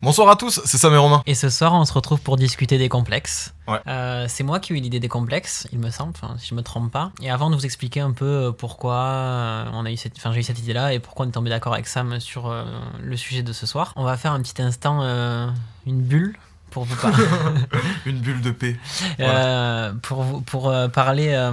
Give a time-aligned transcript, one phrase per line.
[0.00, 1.24] Bonsoir à tous, c'est Sam et Romain.
[1.26, 3.52] Et ce soir, on se retrouve pour discuter des complexes.
[3.66, 3.80] Ouais.
[3.88, 6.62] Euh, c'est moi qui ai eu l'idée des complexes, il me semble, si je me
[6.62, 7.10] trompe pas.
[7.20, 10.38] Et avant de vous expliquer un peu euh, pourquoi euh, on a eu cette, j'ai
[10.38, 12.64] eu cette idée-là et pourquoi on est tombé d'accord avec Sam sur euh,
[13.02, 15.48] le sujet de ce soir, on va faire un petit instant, euh,
[15.84, 16.38] une bulle
[16.70, 17.24] pour vous parler.
[18.06, 18.76] Une bulle de paix.
[20.02, 21.50] Pour, vous- pour parler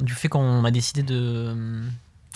[0.00, 1.52] du fait qu'on a décidé de,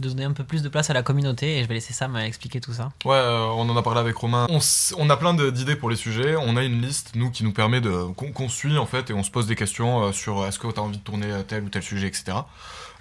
[0.01, 2.17] de donner un peu plus de place à la communauté et je vais laisser Sam
[2.17, 2.93] expliquer tout ça.
[3.05, 4.47] Ouais, euh, on en a parlé avec Romain.
[4.51, 6.37] On, a plein d'idées pour les sujets.
[6.37, 7.91] On a une liste, nous, qui nous permet de.
[8.15, 10.67] qu'on suit, en fait, et on se pose des questions euh, sur euh, est-ce que
[10.69, 12.39] t'as envie de tourner tel ou tel sujet, etc.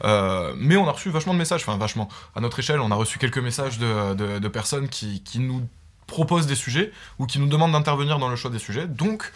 [0.03, 2.09] Mais on a reçu vachement de messages, enfin, vachement.
[2.35, 5.67] À notre échelle, on a reçu quelques messages de, de- personnes qui, qui nous
[6.07, 8.87] proposent des sujets ou qui nous demandent d'intervenir dans le choix des sujets.
[8.87, 9.31] Donc.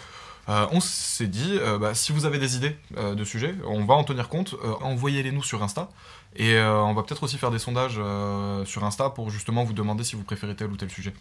[0.47, 4.29] on s'est dit, bah, si vous avez des idées de sujets, on va en tenir
[4.29, 5.89] compte, envoyez-les nous sur Insta.
[6.35, 9.73] Et euh, on va peut-être aussi faire des sondages euh, sur Insta pour justement vous
[9.73, 11.13] demander si vous préférez tel ou tel sujet.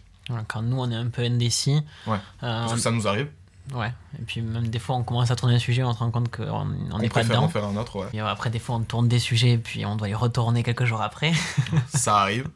[0.48, 1.80] Quand nous, on est un peu indécis.
[2.06, 2.16] Ouais.
[2.42, 3.28] euh, Parce que ça nous arrive.
[3.74, 6.10] Ouais, et puis même des fois on commence à tourner un sujet, on se rend
[6.10, 7.44] compte qu'on on On n'est pas dedans.
[7.44, 8.06] en faire un autre, ouais.
[8.14, 10.84] Et après des fois on tourne des sujets et puis on doit y retourner quelques
[10.84, 11.32] jours après.
[11.88, 12.48] ça arrive.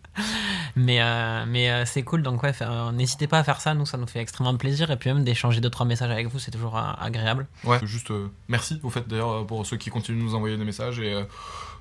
[0.74, 2.52] Mais, euh, mais euh, c'est cool, donc ouais,
[2.94, 4.90] n'hésitez pas à faire ça, nous ça nous fait extrêmement plaisir.
[4.90, 7.46] Et puis même d'échanger deux trois messages avec vous, c'est toujours euh, agréable.
[7.64, 10.64] Ouais, juste euh, merci au fait d'ailleurs pour ceux qui continuent de nous envoyer des
[10.64, 11.24] messages et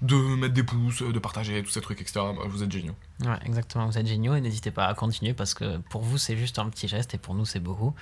[0.02, 2.20] de mettre des pouces, de partager tous ces trucs, etc.
[2.36, 2.96] Bah, Vous êtes géniaux.
[3.22, 6.36] Ouais, exactement, vous êtes géniaux et n'hésitez pas à continuer parce que pour vous c'est
[6.36, 7.94] juste un petit geste et pour nous c'est beaucoup.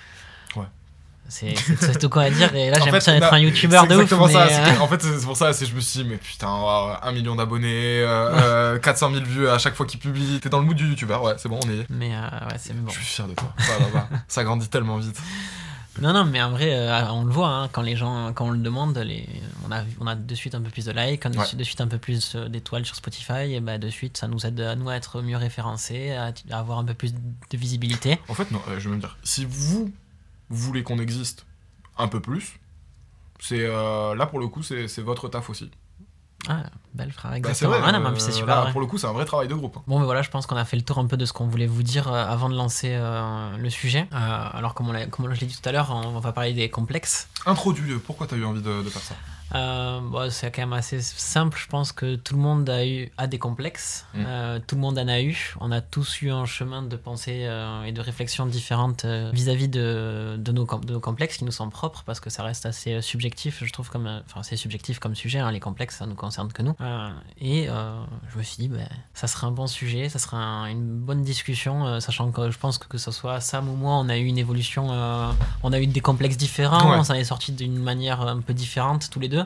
[0.55, 0.66] Ouais.
[1.30, 2.53] C'est tout quoi à dire.
[2.55, 4.11] Et là j'ai l'impression d'être un youtubeur de ouf.
[4.11, 4.44] mais, ça.
[4.47, 6.94] euh, que- en fait, c'est pour ça, c'est je me suis dit, mais putain, euh,
[7.02, 10.39] un million d'abonnés, euh, euh, 400 000 vues à chaque fois qu'il publie.
[10.41, 11.86] T'es dans le mood du youtubeur, ouais, c'est bon, on y est.
[11.89, 12.89] mais euh, ouais, c'est bon.
[12.89, 13.53] Je suis fier de toi.
[14.27, 15.19] Ça grandit tellement vite.
[16.02, 18.52] Non, non, mais en vrai, euh, on le voit, hein, quand les gens, quand on
[18.52, 19.27] le demande, les,
[19.67, 21.45] on, a, on a de suite un peu plus de likes, on a de Ouais.
[21.45, 24.30] suite- de suite un peu plus euh, d'étoiles sur Spotify, et bah, de suite, ça
[24.30, 27.58] nous aide à nous à être mieux référencés, à, à avoir un peu plus de
[27.58, 28.17] visibilité.
[28.30, 29.91] En fait, non, euh, je vais me dire, si vous
[30.50, 31.45] voulez qu'on existe
[31.97, 32.59] un peu plus,
[33.39, 35.69] c'est euh, là pour le coup, c'est votre taf aussi.
[36.47, 37.71] Ah, belle frère, Bah, exactement.
[37.71, 38.64] vrai, Ah, non, mais euh, c'est super.
[38.65, 39.76] là, pour le coup, c'est un vrai travail de groupe.
[39.77, 39.83] hein.
[39.87, 41.48] Bon, mais voilà, je pense qu'on a fait le tour un peu de ce qu'on
[41.48, 44.08] voulait vous dire euh, avant de lancer euh, le sujet.
[44.14, 44.15] Euh,
[44.54, 47.27] alors, comme, on comme je l'ai dit tout à l'heure, on va parler des complexes.
[47.45, 49.16] Introduit, euh, pourquoi t'as eu envie de, de faire ça?
[49.55, 51.58] Euh, bon, c'est quand même assez simple.
[51.61, 54.05] Je pense que tout le monde a eu a des complexes.
[54.14, 54.23] Mm.
[54.27, 55.55] Euh, tout le monde en a eu.
[55.60, 59.67] On a tous eu un chemin de pensée euh, et de réflexion différentes euh, vis-à-vis
[59.67, 63.02] de, de, nos, de nos complexes qui nous sont propres parce que ça reste assez
[63.02, 63.64] subjectif.
[63.65, 65.39] Je trouve comme enfin c'est subjectif comme sujet.
[65.39, 66.76] hein, les complexes, ça nous concerne que nous.
[67.42, 70.86] Et je me suis dit, ben, ça serait un bon sujet, ça serait un- une
[70.99, 74.17] bonne discussion, sachant que je pense que que ce soit Sam ou moi, on a
[74.17, 74.87] eu une évolution,
[75.64, 76.89] on a eu des complexes différents.
[76.92, 76.98] Ouais.
[76.98, 79.39] On s'en est sorti d'une manière un peu différente tous les deux.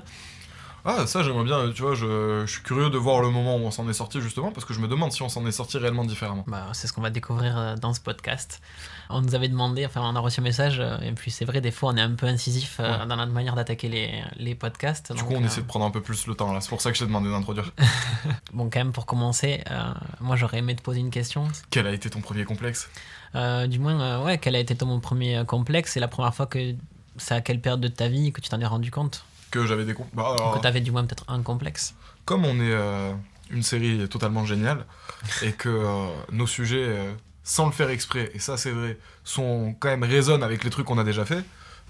[0.85, 3.59] Ah, ça, j'aimerais bien, tu vois, je, je suis curieux de voir le moment où
[3.59, 5.77] on s'en est sorti, justement, parce que je me demande si on s'en est sorti
[5.77, 6.43] réellement différemment.
[6.45, 8.61] Bah, c'est ce qu'on va découvrir euh, dans ce podcast.
[9.09, 11.61] On nous avait demandé, enfin on a reçu un message, euh, et puis c'est vrai,
[11.61, 13.05] des fois on est un peu incisif euh, Ouais.
[13.05, 15.13] dans notre manière d'attaquer les, les podcasts.
[15.13, 16.59] Du donc, coup, on euh, essaie de prendre un peu plus le temps, là.
[16.59, 17.71] C'est pour ça que je t'ai demandé d'introduire.
[18.51, 19.81] Bon, quand même, pour commencer, euh,
[20.19, 21.47] moi j'aurais aimé te poser une question.
[21.69, 22.89] Quel a été ton premier complexe?
[23.35, 25.93] Euh, du moins, ouais, quel a été ton premier complexe?
[25.93, 26.75] C'est la première fois que
[27.15, 29.23] c'est à quelle période de ta vie que tu t'en es rendu compte?
[29.53, 30.15] Que j'avais des complexes.
[30.15, 31.93] Bah, alors, Que tu avais du moins peut-être un complexe
[32.25, 33.13] comme on est euh,
[33.51, 34.85] une série totalement géniale,
[35.41, 39.75] et que euh, nos sujets, euh, sans le faire exprès, et ça c'est vrai, sont
[39.79, 41.41] quand même résonnent avec les trucs qu'on a déjà fait.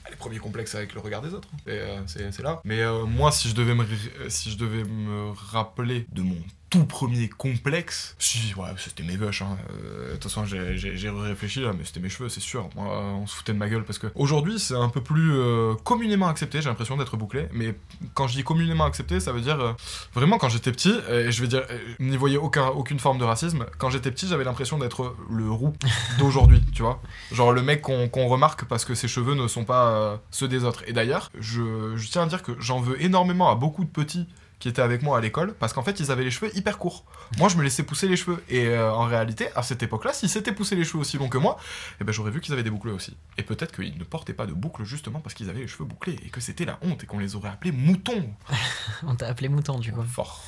[0.04, 2.62] bah, Les premiers complexes avec le regard des autres, et euh, c'est là.
[2.64, 3.86] Mais moi, si je devais me
[4.28, 6.38] si je devais me rappeler de mon
[6.74, 9.44] tout premier complexe, si ouais, c'était mes gueuches.
[9.44, 9.58] hein.
[9.86, 12.68] Euh, De toute façon, j'ai- réfléchi là, mais c'était mes cheveux, c'est sûr.
[12.76, 15.76] Moi, on se foutait de ma gueule parce que aujourd'hui, c'est un peu plus euh,
[15.84, 16.64] communément accepté.
[16.64, 17.76] J'ai l'impression d'être bouclé, mais
[18.16, 19.74] quand je dis communément accepté, ça veut dire euh,
[20.16, 23.68] Vraiment, quand j'étais petit, et je vais dire, euh, n'y aucun, aucune forme de racisme,
[23.78, 25.74] quand j'étais petit, j'avais l'impression d'être le roux
[26.18, 27.00] d'aujourd'hui, tu vois.
[27.32, 30.84] Genre le mec qu'on remarque parce que ses cheveux ne sont pas ceux des autres.
[30.88, 34.26] Et d'ailleurs, je, je tiens à dire que j'en veux énormément à beaucoup de petits
[34.64, 37.04] qui étaient avec moi à l'école, parce qu'en fait, ils avaient les cheveux hyper courts.
[37.38, 38.42] Moi, je me laissais pousser les cheveux.
[38.48, 41.38] Et euh, en réalité, à cette époque-là, s'ils s'étaient poussé les cheveux aussi longs que
[41.38, 41.58] moi,
[42.00, 43.18] eh ben, j'aurais vu qu'ils avaient des boucles aussi.
[43.38, 46.18] Et peut-être qu'ils ne portaient pas de boucles justement parce qu'ils avaient les cheveux bouclés,
[46.26, 48.34] et que c'était la honte, et qu'on les aurait appelés moutons.
[49.06, 50.02] On t'a appelé mouton, du coup.
[50.04, 50.42] Fort.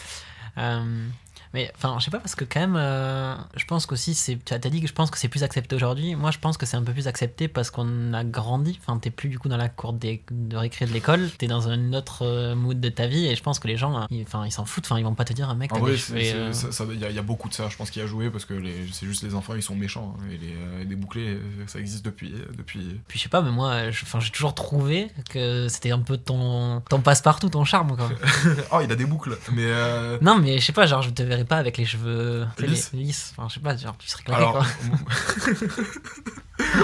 [0.58, 1.08] Euh,
[1.56, 4.54] mais enfin, je sais pas, parce que quand même, euh, je pense qu'aussi, c'est- tu
[4.54, 6.14] as dit que je pense que c'est plus accepté aujourd'hui.
[6.16, 8.78] Moi, je pense que c'est un peu plus accepté parce qu'on a grandi.
[8.82, 11.70] Enfin, t'es plus du coup dans la cour des- de récré de l'école, t'es dans
[11.70, 14.24] un autre euh, mood de ta vie et je pense que les gens, euh, ils-
[14.24, 14.86] enfin, ils s'en foutent.
[14.86, 16.20] Enfin, ils vont pas te dire, un mec, t'as des cheveux.
[16.36, 16.52] euh,
[16.94, 18.62] il y, y a beaucoup de ça, je pense, qui a joué parce que
[18.92, 20.16] c'est juste les enfants, ils sont méchants.
[20.20, 20.54] hein, et les,
[20.92, 22.34] euh, bouclés, ça existe depuis.
[22.58, 23.00] depuis...
[23.08, 27.00] Puis je sais pas, mais moi, j'ai toujours trouvé que c'était un peu ton, ton
[27.02, 28.10] passe-partout, ton charme, quoi.
[28.72, 29.64] oh, il a des boucles, mais.
[29.66, 32.48] euh, non, mais je sais pas, genre, je te verrais pas avec les cheveux
[32.94, 33.34] Lisses.
[33.38, 34.66] Enfin, je sais pas, genre, tu serais claqué Alors, quoi.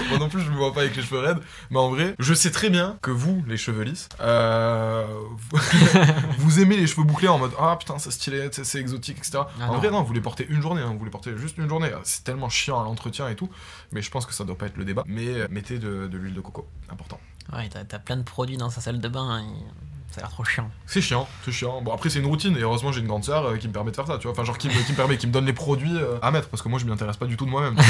[0.10, 1.40] moi non plus, je me vois pas avec les cheveux raides.
[1.69, 5.06] Mais en vrai, je sais très bien que vous, les cheveux lisses, euh,
[6.38, 9.40] vous, aimez les cheveux bouclés en mode Ah putain, c'est stylé, c'est exotique, etc.
[9.60, 9.80] Ah en non.
[9.80, 11.92] vrai, non, vous les portez une journée, hein, vous les portez juste une journée.
[12.04, 13.50] C'est tellement chiant à l'entretien et tout.
[13.92, 15.04] Mais je pense que ça doit pas être le débat.
[15.07, 17.19] Mais euh, mettez de, de l'huile de coco, important.
[17.54, 19.42] Ouais, t'as plein de produits dans sa salle de bain.
[19.42, 20.69] et Ça a l'air trop chiant.
[20.86, 21.81] C'est chiant, c'est chiant.
[21.81, 23.92] Bon, après, c'est une routine, et heureusement, j'ai une grande sœur euh, qui me permet
[23.92, 24.34] de faire ça, tu vois.
[24.34, 26.50] Enfin, genre, qui me, qui me permet, qui me donne les produits euh, à mettre,
[26.50, 27.78] parce que moi, je m'y intéresse pas du tout de moi-même.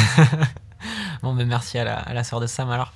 [1.22, 2.94] Bon, mais merci à la, à la sœur de Sam alors.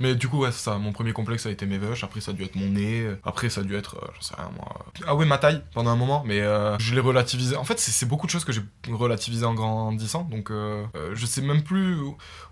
[0.00, 0.78] Mais du coup, ouais, ça.
[0.78, 2.02] Mon premier complexe a été mes veuches.
[2.04, 3.06] Après, ça a dû être mon nez.
[3.24, 4.86] Après, ça a dû être, euh, j'en sais rien, moi.
[5.06, 6.22] Ah ouais, ma taille pendant un moment.
[6.26, 7.56] Mais euh, je l'ai relativisé.
[7.56, 10.22] En fait, c'est beaucoup de choses que j'ai relativisé en grandissant.
[10.24, 11.96] Donc, euh, euh, je sais même plus.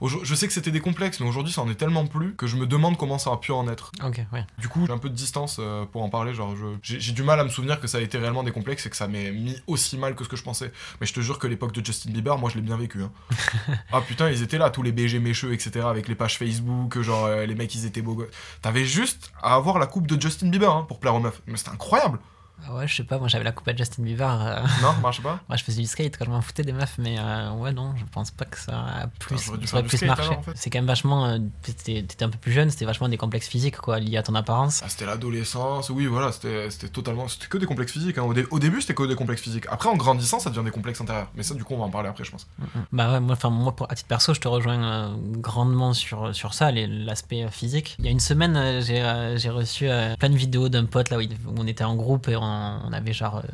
[0.03, 2.56] Je sais que c'était des complexes, mais aujourd'hui, ça en est tellement plus que je
[2.56, 3.93] me demande comment ça a pu en être.
[4.05, 4.45] Ok, ouais.
[4.59, 5.61] Du coup, j'ai un peu de distance
[5.93, 6.35] pour en parler.
[6.35, 8.91] Genre, j'ai du mal à me souvenir que ça a été réellement des complexes et
[8.91, 10.71] que ça m'ait mis aussi mal que ce que je pensais.
[11.00, 13.03] Mais je te jure que l'époque de Justin Bieber, moi, je l'ai bien vécu.
[13.03, 13.11] hein.
[13.93, 15.87] ah putain, ils étaient là, tous les BG mécheux, etc.
[15.89, 18.25] Avec les pages Facebook, genre les mecs, ils étaient beaux.
[18.62, 21.43] T'avais juste à avoir la coupe de Justin Bieber hein, pour plaire aux meufs.
[21.46, 22.19] Mais c'était incroyable.
[22.67, 24.29] Ah Ouais, je sais pas, moi j'avais la coupe à Justin Bieber.
[24.47, 25.41] euh, Non, marche pas.
[25.49, 27.95] Moi je faisais du skate quand je m'en foutais des meufs, mais euh, ouais, non,
[27.97, 30.23] je pense pas que ça a plus, ça aurait plus skate, marché.
[30.29, 30.53] alors, en fait.
[30.55, 31.27] C'est quand même vachement.
[31.27, 34.35] euh, T'étais un peu plus jeune, c'était vachement des complexes physiques quoi, liés à ton
[34.35, 34.83] apparence.
[34.85, 37.29] Ah, c'était l'adolescence, oui, voilà, c'était totalement.
[37.29, 38.19] C'était que des complexes physiques.
[38.19, 38.23] hein.
[38.23, 39.67] Au, dé- au début, c'était que des complexes physiques.
[39.71, 41.31] Après, en grandissant, ça devient des complexes intérieurs.
[41.37, 42.47] Mais ça, du coup, on va en parler après, je pense.
[42.93, 46.55] Bah ouais, moi, moi pour, à titre perso, je te rejoins euh, grandement sur, sur
[46.55, 47.97] ça, l'aspect physique.
[47.99, 49.89] Il y a une semaine, j'ai reçu
[50.19, 52.48] plein de vidéos d'un pote là où, il- où on était en groupe et on,
[52.87, 53.37] on avait genre.
[53.39, 53.49] euh,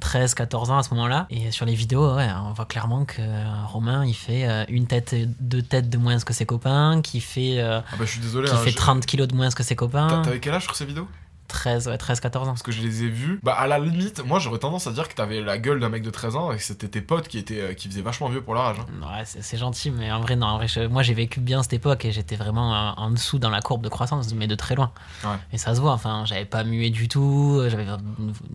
[0.00, 1.26] 13, 14 ans à ce moment-là.
[1.28, 4.86] Et sur les vidéos, ouais, on voit clairement que euh, Romain, il fait euh, une
[4.86, 8.20] tête, deux têtes de moins que ses copains, qui fait, euh, Ah bah, je suis
[8.20, 8.46] désolé.
[8.48, 10.22] qui hein, fait je- 30 kilos de moins que ses copains.
[10.22, 11.08] T'avais quel âge sur ces vidéos?
[11.48, 12.52] 13, ouais, 13, 14 ans.
[12.52, 13.40] Parce que je les ai vus.
[13.42, 16.02] Bah, à la limite, moi, j'aurais tendance à dire que t'avais la gueule d'un mec
[16.02, 18.42] de 13 ans et que c'était tes potes qui, étaient, euh, qui faisaient vachement vieux
[18.42, 18.76] pour leur âge.
[18.80, 18.86] hein.
[19.06, 20.46] Ouais, c'est c'est gentil, mais en vrai, non.
[20.46, 23.38] En vrai, je- moi, j'ai vécu bien cette époque et j'étais vraiment euh, en dessous
[23.38, 24.92] dans la courbe de croissance, mais de très loin.
[25.24, 25.30] Ouais.
[25.52, 27.62] Et ça se voit, enfin, j'avais pas mué du tout.
[27.68, 27.84] J'avais.
[27.86, 27.98] Non,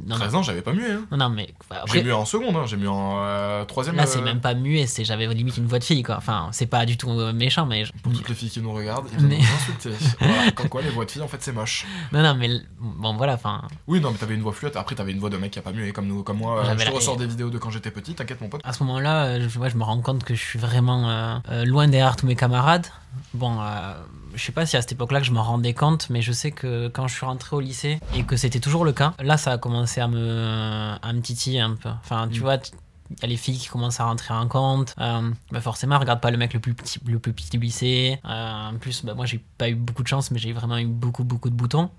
[0.05, 0.91] non, 13 ans, j'avais pas mué.
[0.91, 1.05] Hein.
[1.11, 1.53] non, non, mais.
[1.69, 2.65] enfin, J'ai mué en seconde, hein.
[2.67, 3.95] j'ai mué en euh, troisième.
[3.95, 6.17] là, euh, c'est même pas muet, c'est j'avais limite une voix de fille, quoi.
[6.17, 7.83] Enfin, c'est pas du tout euh, méchant, mais.
[8.03, 9.91] Pour toutes les filles qui nous regardent, ils Mais- nous insulter.
[10.19, 11.85] voilà, comme quoi les voix de filles, en fait, c'est moche.
[12.11, 12.49] Non, non, mais.
[12.83, 13.61] Bon, voilà, enfin.
[13.87, 14.75] Oui, non, mais t'avais une voix fluette.
[14.75, 16.63] Après, t'avais une voix de mec qui a pas mué comme, nous, comme moi.
[16.77, 18.61] je te ressors des vidéos de quand j'étais petit, t'inquiète, mon pote.
[18.63, 21.37] À ce moment-là, euh, je, ouais, je me rends compte que je suis vraiment euh,
[21.49, 22.87] euh, loin derrière tous mes camarades.
[23.33, 23.93] Bon, euh,
[24.35, 26.51] je sais pas si à cette époque-là que je m'en rendais compte, mais je sais
[26.51, 29.51] que quand je suis rentré au lycée et que c'était toujours le cas, là ça
[29.53, 31.89] a commencé à me, à me titiller un peu.
[32.03, 32.43] Enfin, tu Mm.
[32.43, 34.95] vois, il y a les filles qui commencent à rentrer en compte.
[34.99, 38.19] Euh, bah forcément, regarde pas le mec le plus petit, le plus petit du lycée.
[38.25, 40.87] Euh, en plus, bah, moi j'ai pas eu beaucoup de chance, mais j'ai vraiment eu
[40.87, 41.91] beaucoup, beaucoup de boutons.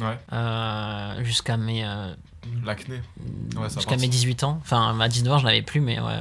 [0.00, 2.14] Ouais, Euh, jusqu'à mes, euh,
[2.64, 3.02] l'acné.
[3.56, 4.58] Ouais, jusqu'à mes 18 ans.
[4.62, 6.12] Enfin, à 19 ans, je n'avais plus, mais ouais,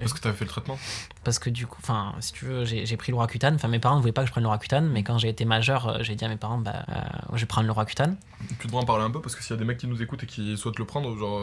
[0.00, 0.78] Parce que t'avais fait le traitement.
[1.24, 3.54] parce que du coup, enfin, si tu veux, j'ai pris le Roaccutane.
[3.54, 5.44] Enfin, mes parents ne voulaient pas que je prenne le Roaccutane, mais quand j'ai été
[5.44, 6.94] majeur, euh, j'ai dit à mes parents, bah, euh,
[7.34, 8.16] je vais prendre le Roaccutane.
[8.60, 10.00] Tu devrais en parler un peu parce que s'il y a des mecs qui nous
[10.02, 11.40] écoutent et qui souhaitent le prendre, genre.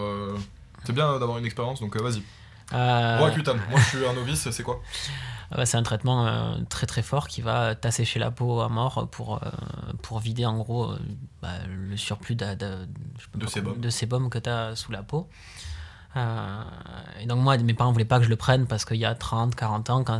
[0.85, 2.21] C'est bien d'avoir une expérience, donc vas-y.
[2.73, 3.59] Euh, Roaccutane.
[3.69, 4.81] Moi, je suis un novice, c'est quoi
[5.57, 9.07] ouais, c'est un traitement euh, très très fort qui va t'assécher la peau à mort
[9.11, 9.49] pour, euh,
[10.01, 10.99] pour vider en gros euh,
[11.41, 13.79] bah, le surplus de, de, sébum.
[13.79, 15.29] de sébum que tu as sous la peau.
[16.15, 16.63] Euh,
[17.19, 19.15] et donc moi, mes parents voulaient pas que je le prenne parce qu'il y a
[19.15, 20.19] 30, 40 ans, quand,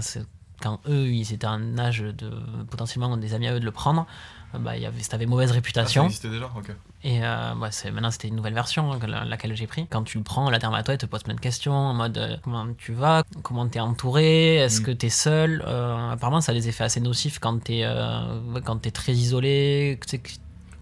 [0.88, 2.32] eux, ils étaient en âge de
[2.70, 4.08] potentiellement des amis à eux de le prendre,
[4.56, 6.06] euh, bah, y avait, ça avait mauvaise Ah, ça réputation.
[6.06, 6.72] existait déjà Ok.
[7.06, 9.88] Et euh, maintenant, c'était une nouvelle version hein, que la- laquelle j'ai pris.
[9.90, 12.66] Quand tu le prends, la dermatologue te pose plein de questions en mode euh, comment
[12.78, 14.86] tu vas, comment t'es entouré, est-ce Mm.
[14.86, 15.64] que t'es seul.
[15.68, 18.40] Euh, apparemment, ça a des effets assez nocifs quand t'es, euh,
[18.82, 20.00] t'es très isolé.
[20.02, 20.18] que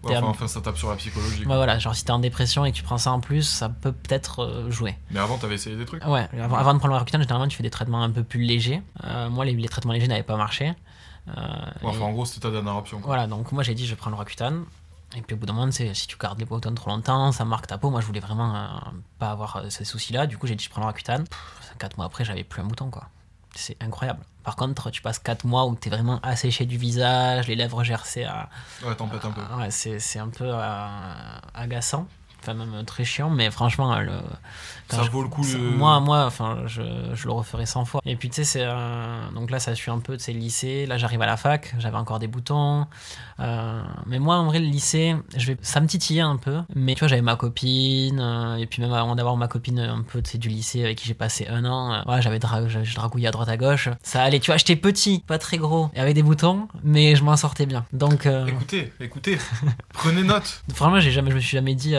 [0.04, 1.40] Ouais, enfin, ça tape sur la psychologie.
[1.40, 1.56] ouais, quoi.
[1.56, 3.92] voilà, genre si t'es en dépression et que tu prends ça en plus, ça peut
[3.92, 4.96] peut-être euh, jouer.
[5.12, 6.04] Mais avant, t'avais essayé des trucs?
[6.04, 8.42] Ouais, avant, avant de prendre le Roaccutane, généralement, tu fais des traitements un peu plus
[8.42, 8.82] légers.
[9.04, 10.72] Euh, moi, les, les traitements légers n'avaient pas marché.
[11.28, 11.32] Euh,
[11.82, 12.98] Ouais, Enfin, en gros, c'était ta dernière option.
[12.98, 13.06] quoi.
[13.06, 14.64] voilà, donc moi j'ai dit je prends le Roaccutane.
[15.16, 17.44] Et puis au bout d'un moment, c'est si tu gardes les boutons trop longtemps, ça
[17.44, 17.90] marque ta peau.
[17.90, 18.68] Moi je voulais vraiment euh,
[19.18, 20.26] pas avoir euh, ces soucis-là.
[20.26, 21.24] Du coup, j'ai dit je prends le Roaccutane.
[21.24, 23.08] Pff, Quatre mois après, j'avais plus un bouton quoi.
[23.54, 24.20] C'est incroyable.
[24.44, 28.24] Par contre, tu passes 4 mois où t'es vraiment asséché du visage, les lèvres gercées
[28.24, 28.48] à.
[28.84, 29.40] Ouais, t'en un peu.
[29.56, 32.06] Ouais, c'est c'est un peu euh, agaçant.
[32.42, 34.12] Enfin, même très chiant, mais franchement, le,
[34.88, 35.42] quand Ça je- vaut le coup.
[35.44, 36.82] le- Moi, moi, enfin, je,
[37.14, 38.00] je le referai 100 fois.
[38.04, 38.64] Et puis, tu sais, c'est.
[38.64, 40.86] euh, donc là, ça suit un peu de ces lycées.
[40.86, 42.86] Là, j'arrive à la fac, j'avais encore des boutons.
[43.40, 46.60] Euh, mais moi, en vrai, le lycée, je vais, ça me titillait un peu.
[46.74, 48.18] Mais tu vois, j'avais ma copine.
[48.20, 51.14] euh, et puis, même avant d'avoir ma copine un peu, du lycée avec qui j'ai
[51.14, 53.88] passé un an, euh, ouais, j'avais dra je, dragouillais à droite à gauche.
[54.02, 57.22] Ça allait, tu vois, j'étais petit, pas très gros, et avec des boutons, mais je
[57.22, 57.84] m'en sortais bien.
[57.92, 58.26] Donc.
[58.48, 59.38] Écoutez, écoutez,
[59.92, 60.62] prenez note.
[60.74, 61.94] Franchement, j'ai jamais, je me suis jamais dit,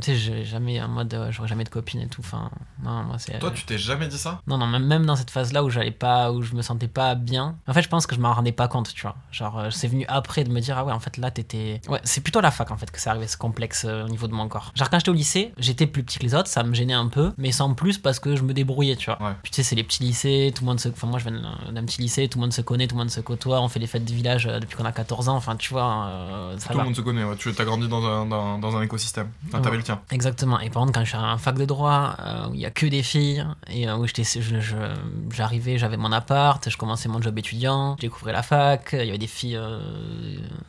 [0.00, 2.20] tu sais, j'ai jamais en mode, euh, j'aurais jamais de copine et tout.
[2.24, 2.50] Enfin,
[2.82, 3.38] non, moi c'est.
[3.38, 4.40] Toi, tu t'es jamais dit ça?
[4.46, 7.14] Non, non, même, même dans cette phase-là où j'allais pas, où je me sentais pas
[7.14, 7.56] bien.
[7.66, 9.16] En fait, je pense que je m'en rendais pas compte, tu vois.
[9.32, 11.80] Genre, euh, c'est venu après de me dire, ah ouais, en fait, là, t'étais.
[11.88, 14.08] Ouais, c'est plutôt à la fac, en fait, que c'est arrivé ce complexe euh, au
[14.08, 14.72] niveau de mon corps.
[14.74, 17.08] Genre, quand j'étais au lycée, j'étais plus petit que les autres, ça me gênait un
[17.08, 19.20] peu, mais sans plus parce que je me débrouillais, tu vois.
[19.22, 19.34] Ouais.
[19.42, 20.88] Puis tu sais, c'est les petits lycées, tout le monde se.
[20.88, 21.40] Enfin, moi, je viens
[21.72, 23.78] d'un- petit lycée, tout le monde se connaît, tout le monde se côtoie, on fait
[23.80, 26.72] les fêtes du village euh, depuis qu'on a 14 ans, enfin, tu vois, euh, ça
[26.72, 27.36] Tout le monde se connaît, ouais.
[27.36, 29.28] tu as grandi dans un, dans, dans un écosystème.
[29.48, 30.00] Enfin, Le tien.
[30.10, 30.58] Exactement.
[30.60, 32.70] Et par contre, quand je suis en fac de droit, euh, où il y a
[32.70, 34.06] que des filles, et euh, où
[35.32, 39.08] j'arrivais, j'avais mon appart, je commençais mon job étudiant, je découvrais la fac, il y
[39.08, 39.80] avait des filles euh,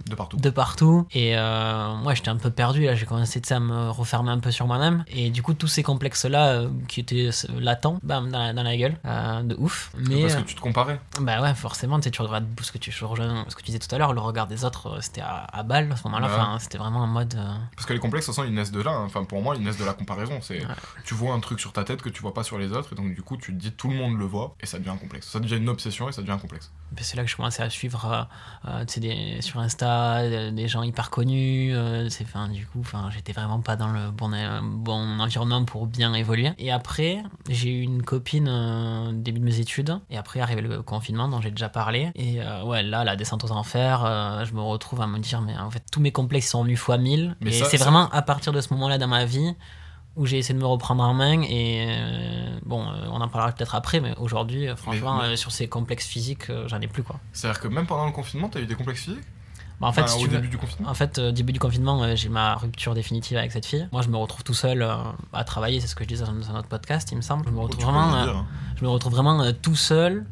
[0.10, 0.38] De partout.
[0.38, 1.08] de partout.
[1.14, 2.86] Et moi, j'étais un peu perdu.
[2.86, 5.04] Là, j'ai commencé à me refermer un peu sur moi-même.
[5.08, 7.30] Et du coup, tous ces complexes-là, qui étaient
[7.60, 8.98] latents, bam, dans la, dans la gueule,
[9.44, 9.92] de ouf.
[9.98, 11.00] Mais Parce que tu te comparais.
[11.20, 13.80] bah ouais, forcément, tu sais, tu regardes ce que tu, rejoins ce que tu disais
[13.80, 16.28] tout à l'heure, le regard des autres, c'était à, à balle à ce moment-là.
[16.28, 16.34] Ouais.
[16.34, 17.38] Enfin, c'était vraiment en mode.
[17.76, 18.91] Parce que les complexes, de toute façon, ils naissent de là.
[18.92, 19.04] Hein.
[19.06, 20.40] Enfin, pour moi, ils naissent de la comparaison.
[20.42, 20.74] C'est, Ouais.
[21.06, 22.96] tu vois un truc sur ta tête que tu vois pas sur les autres, et
[22.96, 24.98] donc du coup, tu te dis tout le monde le voit, et ça devient un
[24.98, 25.28] complexe.
[25.30, 26.72] Ça devient une obsession et ça devient un complexe.
[26.96, 28.28] Puis c'est là que je commençais à suivre
[28.66, 31.72] euh, euh, des, sur Insta euh, des gens hyper connus.
[31.74, 32.08] euh,
[32.52, 36.52] du coup, j'étais vraiment pas dans le bon, euh, bon environnement pour bien évoluer.
[36.58, 40.00] Et après, j'ai eu une copine euh, début de mes études.
[40.10, 42.12] Et après, arrivé le confinement dont j'ai déjà parlé.
[42.16, 44.02] Et ouais, là, la descente aux enfers,
[44.46, 46.98] je me retrouve à me dire, mais en fait, tous mes complexes sont venus fois
[46.98, 47.36] 1000.
[47.42, 49.54] Mais et c'est vraiment à partir de ce moment-là dans ma vie
[50.18, 53.54] où j'ai essayé de me reprendre en main et euh, bon euh, on en parlera
[53.54, 57.18] peut-être après mais aujourd'hui euh, franchement mais- sur ces complexes physiques j'en ai plus quoi.
[57.32, 59.24] C'est-à-dire que même pendant le confinement, t'as eu des complexes physiques?
[59.80, 60.90] Bah, en fait Enfin, si au veux- début du confinement?
[60.90, 63.88] En fait début du confinement j'ai ma rupture définitive avec cette fille.
[63.94, 64.86] Moi je me retrouve tout seul
[65.34, 67.46] à travailler c'est ce que je disais dans, dans notre podcast il me semble.
[67.46, 68.44] Je me Oh, retrouve vraiment
[68.76, 70.26] je me retrouve vraiment tout seul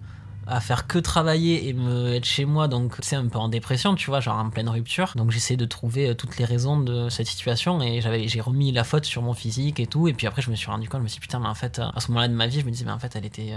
[0.50, 3.96] à faire que travailler et me être chez moi donc c'est un peu en dépression
[3.96, 5.14] tu vois genre en pleine rupture.
[5.16, 8.72] Donc j'essaie de trouver euh, toutes les raisons de cette situation et j'avais j'ai remis
[8.72, 10.08] la faute sur mon physique et tout.
[10.08, 11.54] Et puis après je me suis rendu compte je me suis dit putain mais en
[11.54, 13.26] fait euh, à ce moment-là de ma vie je me disais mais en fait elle
[13.26, 13.54] était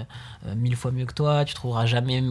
[0.46, 1.44] euh, mille fois mieux que toi.
[1.44, 2.22] Tu trouveras jamais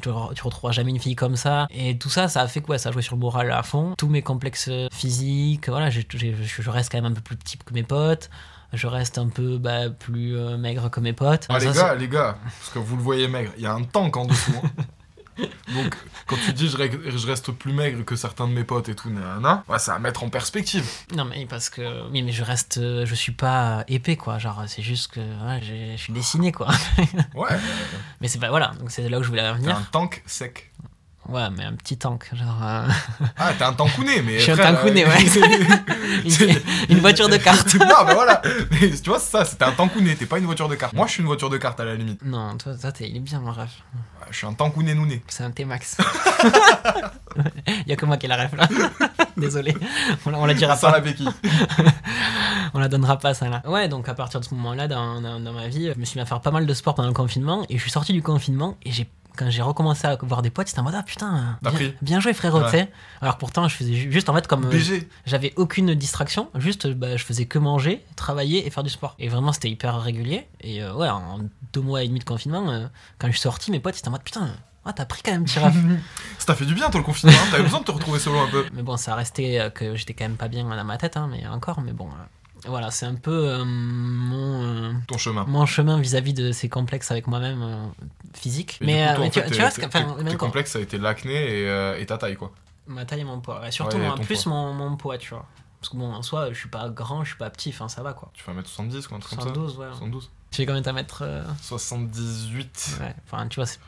[0.00, 1.66] tu, retrouveras jamais une fille comme ça.
[1.70, 2.78] Et tout ça ça a fait quoi?
[2.78, 3.94] Ça a sur le moral à fond.
[3.96, 7.74] Tous mes complexes physiques voilà je je reste quand même un peu plus petit que
[7.74, 8.30] mes potes
[8.72, 11.94] je reste un peu bah, plus euh, maigre que mes potes Ah, Ça, les gars,
[11.94, 14.52] les gars, parce que vous le voyez maigre, il y a un tank en dessous.
[14.62, 14.82] hein.
[15.72, 15.94] Donc,
[16.26, 19.62] quand tu dis je, reste plus maigre que certains de mes potes et tout, nanana,
[19.68, 20.84] ouais, c'est à mettre en perspective.
[21.14, 24.64] Non mais parce que oui mais je reste euh, je suis pas épais quoi genre
[24.66, 26.66] c'est juste que ouais, je suis dessiné quoi
[27.36, 27.50] Ouais,
[28.20, 30.24] mais c'est pas voilà donc c'est là où je voulais en t'es venir un tank
[30.26, 30.72] sec.
[31.28, 32.88] Ouais mais un petit tank genre euh,
[33.36, 34.38] Ah, t'es un tankouné, mais.
[34.38, 35.24] Je suis un tankouné, euh, ouais.
[36.88, 38.40] une, une voiture de carte non, mais voilà.
[38.70, 40.94] Mais tu vois, c'est ça, c'était un tankouné, t'es pas une voiture de carte.
[40.94, 42.20] Moi, je suis une voiture de carte à la limite.
[42.24, 45.22] non toi, toi t'es- il est bien mon rêve Ouais, Je suis un tankouné nouné.
[45.28, 45.98] c'est un T-Max
[47.66, 48.68] il y a que moi qui ai la rêve là
[49.36, 49.74] désolé
[50.26, 51.28] on, la- on la dira Sans pas la béquille.
[52.74, 53.62] on la donnera pas ça là.
[53.66, 56.18] Ouais, donc à partir de ce moment-là dans, dans, dans ma vie, je me suis
[56.18, 58.22] mis à faire pas mal de sport pendant le confinement et je suis sorti du
[58.22, 59.08] confinement et j'ai
[59.38, 61.58] quand j'ai recommencé à voir des potes, c'était en mode ah putain,
[62.02, 62.64] bien, joué frérot, Ouais.
[62.64, 62.90] tu sais.
[63.20, 67.16] Alors pourtant, je faisais ju- juste en fait comme euh, j'avais aucune distraction, juste bah,
[67.16, 69.14] je faisais que manger, travailler et faire du sport.
[69.18, 70.48] Et vraiment, c'était hyper régulier.
[70.60, 71.38] Et euh, ouais, en
[71.72, 72.86] deux mois et demi de confinement, euh,
[73.18, 74.48] quand je suis sorti, mes potes, c'était en mode putain,
[74.84, 75.74] ah, t'as pris quand même, petit raf.
[76.38, 77.36] Ça t'a fait du bien, toi, le confinement.
[77.38, 77.48] hein.
[77.50, 78.64] T'avais besoin de te retrouver solo un peu.
[78.72, 81.46] Mais bon, ça restait que j'étais quand même pas bien dans ma tête, hein, mais
[81.46, 82.08] encore, mais bon.
[82.66, 85.44] Euh, voilà, c'est un peu euh, mon, euh, Ton chemin.
[85.46, 87.86] mon chemin vis-à-vis de ces complexes avec moi-même euh,
[88.34, 88.78] physique.
[88.80, 89.80] Et mais du coup, euh, toi, mais en tu, fait, tu tes- vois, ce que-
[89.82, 92.18] tes- enfin, tes- même tes quand- complexes, ça a été l'acné et, euh, et ta
[92.18, 92.52] taille, quoi.
[92.86, 93.66] ma taille et mon poids.
[93.66, 94.52] Et surtout, Ouais, en ton plus, poids.
[94.52, 95.46] mon, mon poids, tu vois.
[95.80, 98.02] Parce que bon, en soi, je suis pas grand, je suis pas petit, enfin ça
[98.02, 98.30] va quoi.
[98.34, 99.86] Tu fais 1m70, quoi, un truc comme 72, ouais.
[99.86, 100.30] ça 72.
[100.50, 102.96] Tu fais combien de mètres euh, 78.
[103.00, 103.78] Ouais, enfin tu vois, c'est.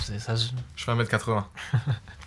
[0.00, 1.44] c'est- ça se- Je fais 1m80.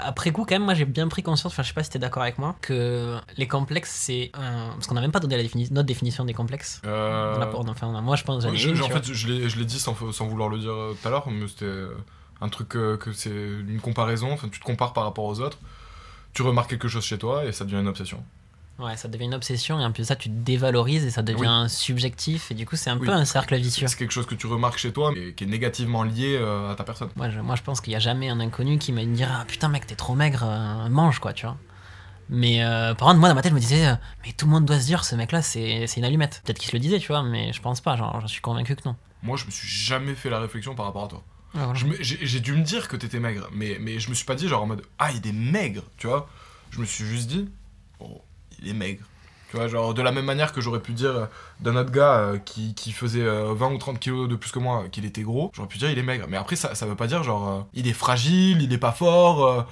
[0.00, 1.98] Après coup, quand même, moi j'ai bien pris conscience, enfin je sais pas si t'es
[1.98, 4.30] d'accord avec moi, que les complexes c'est.
[4.34, 6.80] un- Parce qu'on n'a même pas donné la défini- notre définition des complexes.
[6.84, 9.12] Euh, On a pas- enfin, on a- moi je pense que j'en une, en fait,
[9.12, 11.46] je l'ai je l'ai dit sans, sans vouloir le dire euh, tout à l'heure, mais
[11.48, 11.94] c'était euh,
[12.40, 14.32] un truc euh, que c'est une comparaison.
[14.32, 15.58] Enfin, tu te compares par rapport aux autres.
[16.32, 18.22] Tu remarques quelque chose chez toi et ça devient une obsession.
[18.78, 21.22] Ouais, ça devient une obsession et en plus de ça, tu te dévalorises et ça
[21.22, 23.06] devient subjectif et du coup, c'est un Oui.
[23.06, 23.88] peu un cercle vicieux.
[23.88, 26.76] C'est quelque chose que tu remarques chez toi et qui est négativement lié euh, à
[26.76, 27.08] ta personne.
[27.16, 29.44] Moi je, moi, je pense qu'il n'y a jamais un inconnu qui me dira ah,
[29.46, 31.56] Putain, mec, t'es trop maigre, euh, mange quoi, tu vois.
[32.30, 33.94] Mais euh, par contre, moi dans ma tête, je me disais euh,
[34.24, 36.40] Mais tout le monde doit se dire, ce mec-là, c'est c'est une allumette.
[36.44, 38.76] Peut-être qu'il se le disait, tu vois, mais je pense pas, genre, j'en suis convaincu
[38.76, 38.94] que non.
[39.24, 41.24] Moi, je me suis jamais fait la réflexion par rapport à toi.
[41.54, 41.74] Voilà.
[41.74, 44.36] Je J'ai j'ai dû me dire que t'étais maigre, mais, mais je me suis pas
[44.36, 46.28] dit genre en mode Ah, il est maigre, tu vois.
[46.70, 47.48] Je me suis juste dit
[47.98, 48.22] Oh,
[48.62, 49.04] il est maigre.
[49.50, 51.24] Tu vois, genre de la même manière que j'aurais pu dire euh,
[51.60, 54.58] d'un autre gars euh, qui, qui faisait euh, 20 ou 30 kilos de plus que
[54.58, 56.26] moi qu'il était gros, j'aurais pu dire il est maigre.
[56.28, 58.92] Mais après, ça, ça veut pas dire genre euh, il est fragile, il est pas
[58.92, 59.62] fort, euh,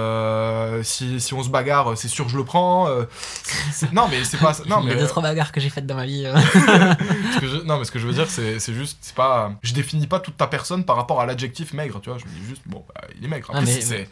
[0.00, 2.88] euh, si, si on se bagarre, c'est sûr que je le prends.
[2.88, 3.04] euh,
[3.92, 4.64] non, mais c'est pas ça.
[4.66, 6.24] Non, il y a deux trois bagarres que j'ai faites dans ma vie.
[6.26, 6.36] euh.
[7.34, 9.52] ce que je, non, mais ce que je veux dire, c'est c'est juste, c'est pas.
[9.62, 12.18] Je définis pas toute ta personne par rapport à l'adjectif maigre, tu vois.
[12.18, 13.46] Je me dis juste, bon, bah, il est maigre.
[13.52, 14.08] Ah, Après, mais- c'est- c'est.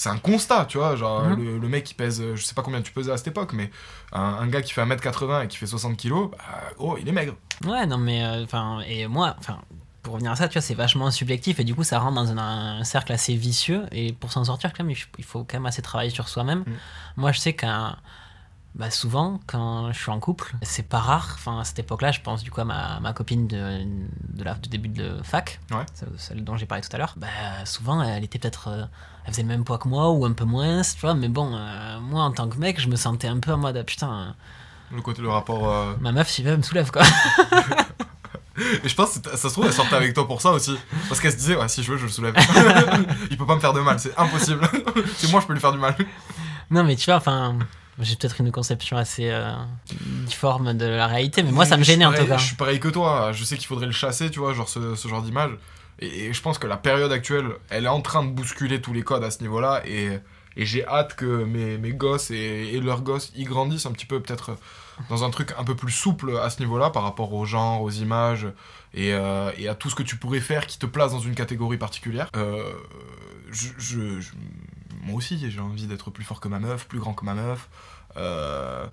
[0.00, 0.94] C'est un constat, tu vois.
[0.94, 1.36] Genre, Mhm.
[1.44, 3.68] le, le mec qui pèse, je sais pas combien tu pesais à cette époque, mais
[4.12, 6.38] un, un gars qui fait 1m80 et qui fait 60 kilos, bah,
[6.78, 7.34] oh, il est maigre.
[7.66, 9.58] Ouais, non, mais euh, enfin, et moi, enfin,
[10.04, 12.30] pour revenir à ça, tu vois, c'est vachement subjectif et du coup, ça rentre dans
[12.30, 13.86] un, un cercle assez vicieux.
[13.90, 16.60] Et pour s'en sortir, quand même, il faut quand même assez travailler sur soi-même.
[16.60, 16.72] Mm.
[17.16, 17.96] Moi, je sais qu'un.
[18.74, 21.32] Bah souvent, quand je suis en couple, c'est pas rare.
[21.34, 23.82] Enfin, à cette époque-là, je pense du coup à ma, ma copine de,
[24.28, 25.84] de la, du début de fac, Ouais.
[26.16, 27.14] celle, dont j'ai parlé tout à l'heure.
[27.16, 27.26] Bah,
[27.64, 28.68] souvent, elle était peut-être.
[28.68, 28.84] euh,
[29.24, 31.14] elle faisait le même poids que moi ou un peu moins, tu vois.
[31.14, 33.76] Mais bon, euh, moi, en tant que mec, je me sentais un peu en mode
[33.76, 34.34] ah, putain,
[34.92, 35.68] Le côté, le rapport.
[35.70, 37.02] euh, ma meuf, si elle me soulève quoi.
[38.84, 40.76] Et je pense que ça se trouve, elle sortait avec toi pour ça aussi.
[41.08, 42.34] Parce qu'elle se disait, ouais, si je veux, je le soulève.
[43.30, 44.68] il peut pas me faire de mal, c'est impossible.
[45.16, 45.94] c'est moi, je peux lui faire du mal.
[46.70, 47.56] Non, mais tu vois, enfin,
[48.00, 49.52] j'ai peut-être une conception assez euh,
[50.26, 52.38] difforme de la réalité, mais moi, ça me gênait en pareil- tout cas.
[52.38, 53.32] Je suis pareil que toi.
[53.32, 55.50] Je sais qu'il faudrait le chasser, tu vois, genre ce, ce genre d'image.
[56.00, 58.92] Et, et je pense que la période actuelle, elle est en train de bousculer tous
[58.92, 59.82] les codes à ce niveau-là.
[59.86, 60.18] Et,
[60.56, 64.06] et j'ai hâte que mes, mes gosses et, et leurs gosses y grandissent un petit
[64.06, 64.56] peu, peut-être
[65.08, 67.90] dans un truc un peu plus souple à ce niveau-là par rapport au genre, aux
[67.90, 68.48] images
[68.94, 71.36] et, euh, et à tout ce que tu pourrais faire qui te place dans une
[71.36, 72.28] catégorie particulière.
[72.36, 72.64] Euh,
[73.50, 74.30] je, je- je-
[75.08, 77.68] moi aussi, j'ai envie d'être plus fort que ma meuf, plus grand que ma meuf.
[78.16, 78.86] Euh,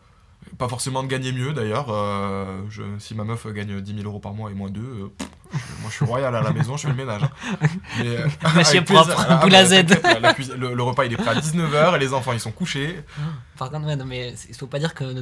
[0.58, 1.88] pas forcément de gagner mieux d'ailleurs.
[1.90, 5.90] Euh, je- si ma meuf gagne 10 000 euros par mois et moi 2, moi
[5.90, 7.24] je suis royal à la maison, je fais le ménage.
[7.24, 7.30] hein.
[8.00, 9.70] Mais, euh, Monsieur propre, Ah, boule bah, à Z.
[9.86, 12.34] t'inquiète, la- la cuisine- le, le repas il est prêt à 19h et les enfants
[12.34, 13.00] ils sont couchés.
[13.58, 15.22] Par contre, ouais, non, mais il faut pas dire que euh,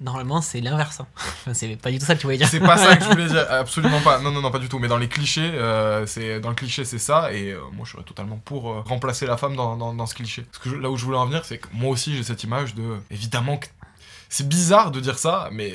[0.00, 1.00] normalement, c'est l'inverse.
[1.00, 1.06] hein.
[1.16, 2.48] Enfin, c'est pas du tout ça que tu voulais dire.
[2.48, 4.18] C'est pas ça que je voulais dire, absolument pas.
[4.20, 4.78] Non, non, non, pas du tout.
[4.78, 7.32] Mais dans les clichés, euh, c'est dans le cliché c'est ça.
[7.32, 10.14] Et euh, moi je serais totalement pour euh, remplacer la femme dans, dans, dans ce
[10.14, 10.42] cliché.
[10.42, 12.44] Parce que je- là où je voulais en venir, c'est que moi aussi j'ai cette
[12.44, 12.96] image de.
[13.10, 13.66] Évidemment que.
[14.32, 15.74] C'est bizarre de dire ça, mais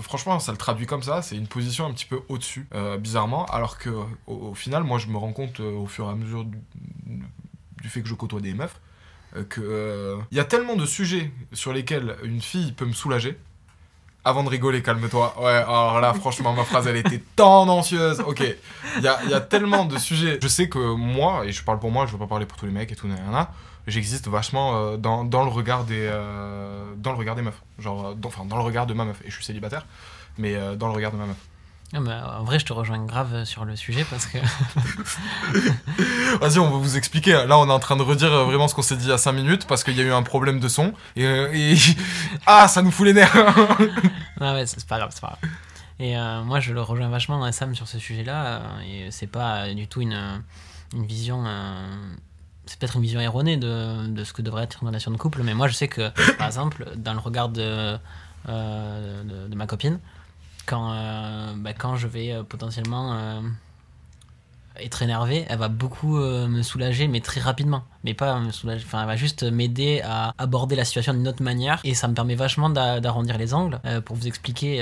[0.00, 1.22] franchement, ça le traduit comme ça.
[1.22, 3.46] C'est une position un petit peu au-dessus, euh, bizarrement.
[3.46, 3.90] Alors que,
[4.28, 8.00] au, final, moi, je me rends compte euh, au fur et à mesure du, fait
[8.00, 8.80] que je côtoie des meufs,
[9.34, 13.36] euh, que il y a tellement de sujets sur lesquels une fille peut me soulager.
[14.24, 15.34] Avant de rigoler, calme-toi.
[15.42, 18.20] Ouais, alors là, franchement, ma phrase, elle était tendancieuse.
[18.20, 18.44] Ok,
[18.98, 20.38] il y a, y a tellement de sujets.
[20.40, 22.66] Je sais que moi, et je parle pour moi, je veux pas parler pour tous
[22.66, 23.50] les mecs et tout, nanana,
[23.90, 27.60] j'existe vachement euh, dans, dans, le regard des, euh, dans le regard des meufs.
[27.78, 29.20] Genre, euh, dans, enfin, dans le regard de ma meuf.
[29.24, 29.86] Et je suis célibataire,
[30.38, 31.36] mais dans le regard de ma meuf.
[31.92, 34.38] Ah, mais, euh, en vrai, je te rejoins grave sur le sujet parce que.
[36.40, 37.32] Vas-y, on va vous expliquer.
[37.46, 39.18] Là, on est en train de redire vraiment ce qu'on s'est dit il y a
[39.18, 40.94] 5 minutes parce qu'il y a eu un problème de son.
[41.16, 41.74] Et, et-
[42.46, 43.34] ah, ça nous fout les nerfs.
[44.42, 45.50] Ah ouais, c'est pas grave, c'est pas grave.
[45.98, 48.62] Et euh, moi, je le rejoins vachement dans Sam sur ce sujet-là.
[48.88, 50.42] et c'est pas du tout une,
[50.94, 51.44] une vision.
[51.46, 51.96] euh,
[52.70, 55.42] c'est peut-être une vision erronée de, de ce que devrait être une relation de couple.
[55.42, 57.98] Mais moi, je sais que, par exemple, dans le regard de,
[58.48, 59.98] euh, de, ma copine,
[60.66, 63.42] quand, euh, bah, quand je vais euh, potentiellement
[64.76, 67.82] être énervé, elle va beaucoup me soulager, mais très rapidement.
[68.04, 71.42] Mais pas me soulager, enfin, elle va juste m'aider à aborder la situation d'une autre
[71.42, 71.80] manière.
[71.82, 73.80] Et ça me permet vachement d'a- d'arrondir les angles.
[74.04, 74.80] Pour vous expliquer,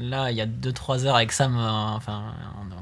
[0.00, 2.34] là, il y a 2-3 heures avec Sam, enfin,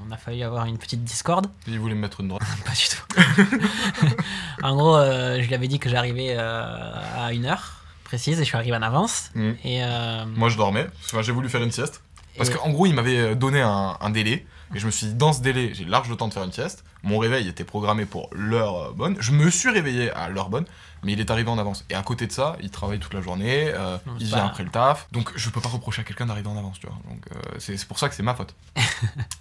[0.09, 1.49] on, a failli avoir une petite discorde.
[1.67, 2.43] Il voulait me mettre une droite.
[2.65, 4.17] Pas du tout.
[4.63, 8.45] en gros, euh, je lui avais dit que j'arrivais euh, à une heure précise et
[8.45, 9.31] je suis arrivé en avance.
[9.35, 9.51] Mm.
[9.65, 10.87] Et, euh, Moi, je dormais.
[11.05, 12.03] Enfin, j'ai voulu faire une sieste.
[12.37, 14.47] Parce et- qu'en gros, il m'avait donné un, un délai.
[14.75, 16.53] Et je me suis dit, dans ce délai, j'ai large le temps de faire une
[16.53, 16.85] sieste.
[17.03, 19.17] Mon réveil était programmé pour l'heure bonne.
[19.19, 20.67] Je me suis réveillé à l'heure bonne,
[21.03, 21.85] mais il est arrivé en avance.
[21.91, 24.45] Et à côté de ça, il travaille toute la journée, euh, Non, il vient pas-
[24.47, 25.07] après le taf.
[25.13, 26.97] Donc je peux pas reprocher à quelqu'un d'arriver en avance, tu vois.
[27.11, 28.55] Donc euh, c'est pour ça que c'est ma faute.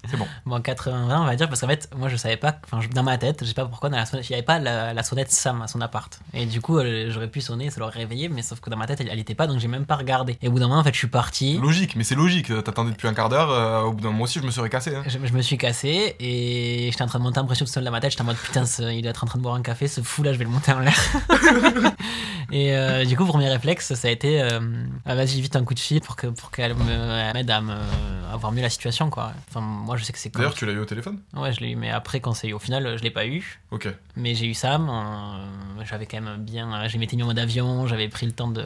[0.09, 0.27] c'est bon.
[0.45, 3.17] Bon, 80 on va dire, parce qu'en fait, moi je savais pas, enfin, dans ma
[3.17, 5.31] tête, je sais pas pourquoi, dans la sonnette, il n'y avait pas la, la sonnette
[5.31, 6.19] Sam à son appart.
[6.33, 8.87] Et du coup, euh, j'aurais pu sonner, ça l'aurait réveillé, mais sauf que dans ma
[8.87, 10.37] tête, elle, elle était pas, donc j'ai même pas regardé.
[10.41, 11.57] Et au bout d'un moment, en fait, je suis parti.
[11.57, 12.47] Logique, mais c'est logique.
[12.63, 13.49] T'attendais depuis un quart d'heure.
[13.51, 14.95] euh, au bout d'un moment aussi, je me serais cassé.
[14.95, 15.03] hein.
[15.07, 17.83] Je, je me suis cassé et j'étais en train de monter un pression tout seul
[17.83, 18.11] dans ma tête.
[18.11, 20.23] J'étais en mode putain, il doit être en train de boire un café, ce fou
[20.23, 20.97] là, je vais le monter en l'air.
[22.51, 24.59] et euh, du coup, premier réflexe, ça a été euh,
[25.05, 27.73] ah, vas-y, vite un coup de fil pour que pour qu'elle me- m'aide à me
[27.73, 29.31] à voir mieux la situation quoi.
[29.49, 30.33] Enfin, moi je sais que c'est.
[30.33, 31.19] D'ailleurs, tu l'as eu au téléphone?
[31.35, 33.59] Ouais, je l'ai eu, mais après, quand c'est eu, au final, je l'ai pas eu.
[33.71, 33.87] Ok.
[34.15, 35.45] Mais j'ai eu Sam, euh,
[35.85, 36.71] j'avais quand même bien.
[36.73, 38.63] euh, J'ai m'étais mis en mode avion, j'avais pris le temps de,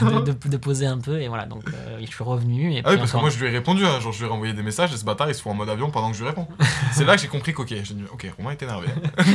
[0.00, 2.72] de, de- de poser un peu, et voilà, donc euh, je suis revenu.
[2.74, 4.28] Et Ah oui, parce que moi je lui ai répondu, hein, genre je lui ai
[4.30, 6.22] renvoyé des messages et ce bâtard il se fout en mode avion pendant que je
[6.22, 6.46] lui réponds.
[6.92, 8.88] c'est là que j'ai compris qu'ok, j'ai dit ok, Romain est énervé.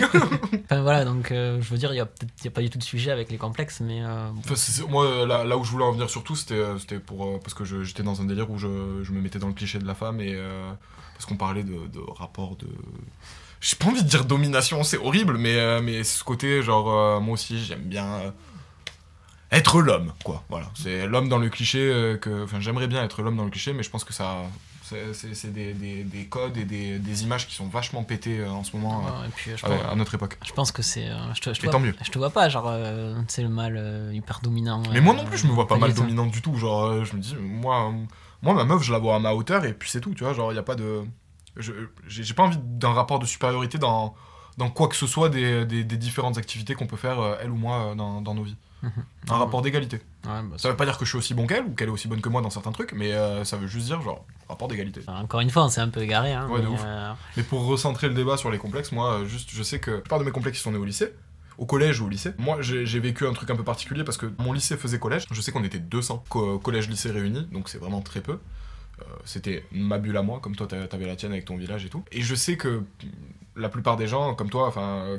[0.69, 2.61] Enfin, voilà, donc euh, je veux dire, il n'y a peut-être il y a pas
[2.61, 4.01] du tout de sujet avec les complexes, mais.
[4.03, 4.55] euh, Enfin,
[4.89, 8.03] moi là, là où je voulais en venir surtout c'était c'était pour parce que j'étais
[8.03, 8.67] dans un délire où je,
[9.03, 10.37] je me mettais dans le cliché de la femme et
[11.13, 12.67] parce qu'on parlait de, de rapport de
[13.61, 17.19] j'ai pas envie de dire domination c'est horrible mais euh, mais ce côté genre euh,
[17.19, 18.31] moi aussi j'aime bien euh,
[19.51, 23.21] être l'homme quoi voilà c'est l'homme dans le cliché euh, que enfin j'aimerais bien être
[23.21, 24.43] l'homme dans le cliché mais je pense que ça
[24.83, 28.75] c'est- des, des, des codes et des, des images qui sont vachement pétées en ce
[28.75, 31.09] moment ouais, et puis, je, à, pense, à notre époque je pense que c'est.
[31.33, 31.93] je, te, je, te Et vois, tant mieux.
[32.01, 32.73] je te vois pas, genre,
[33.27, 34.81] c'est le mal hyper dominant.
[34.93, 35.99] Mais moi non plus, je me vois pas mal tout.
[36.01, 36.55] dominante du tout.
[36.55, 37.91] Genre, je me dis, moi,
[38.41, 40.33] moi, ma meuf, je la vois à ma hauteur et puis c'est tout, tu vois.
[40.33, 41.03] Genre, il y a pas de.
[42.07, 44.15] J'ai pas envie d'un rapport de supériorité dans,
[44.57, 47.51] dans quoi que ce soit des, des, des différentes activités qu'on peut faire, euh, elle
[47.51, 48.55] ou moi, euh, dans, dans nos vies.
[48.83, 48.91] Mhm.
[49.29, 49.97] Un rapport d'égalité.
[50.25, 51.91] Ouais, bah, Ça veut pas dire que je suis aussi bon qu'elle ou qu'elle est
[51.91, 54.67] aussi bonne que moi dans certains trucs, mais euh, ça veut juste dire, genre, rapport
[54.67, 55.01] d'égalité.
[55.07, 56.31] Enfin, Encore une fois, on s'est un peu égaré.
[56.33, 59.79] Hein, mais, euh, Mais pour recentrer le débat sur les complexes, moi, juste, je sais
[59.79, 61.11] que la plupart de mes complexes ils sont nés au lycée,
[61.57, 62.33] au collège ou au lycée.
[62.37, 65.25] Moi, j'ai j'ai vécu un truc un peu particulier parce que mon lycée faisait collège.
[65.31, 68.37] Je sais qu'on était 200 co- collège-lycée réunis, donc c'est vraiment très peu.
[69.01, 71.85] Euh, C'était ma bulle à moi, comme toi t'a- t'avais la tienne avec ton village
[71.85, 72.03] et tout.
[72.11, 72.83] Et je sais que
[73.57, 74.71] la plupart des gens, comme toi,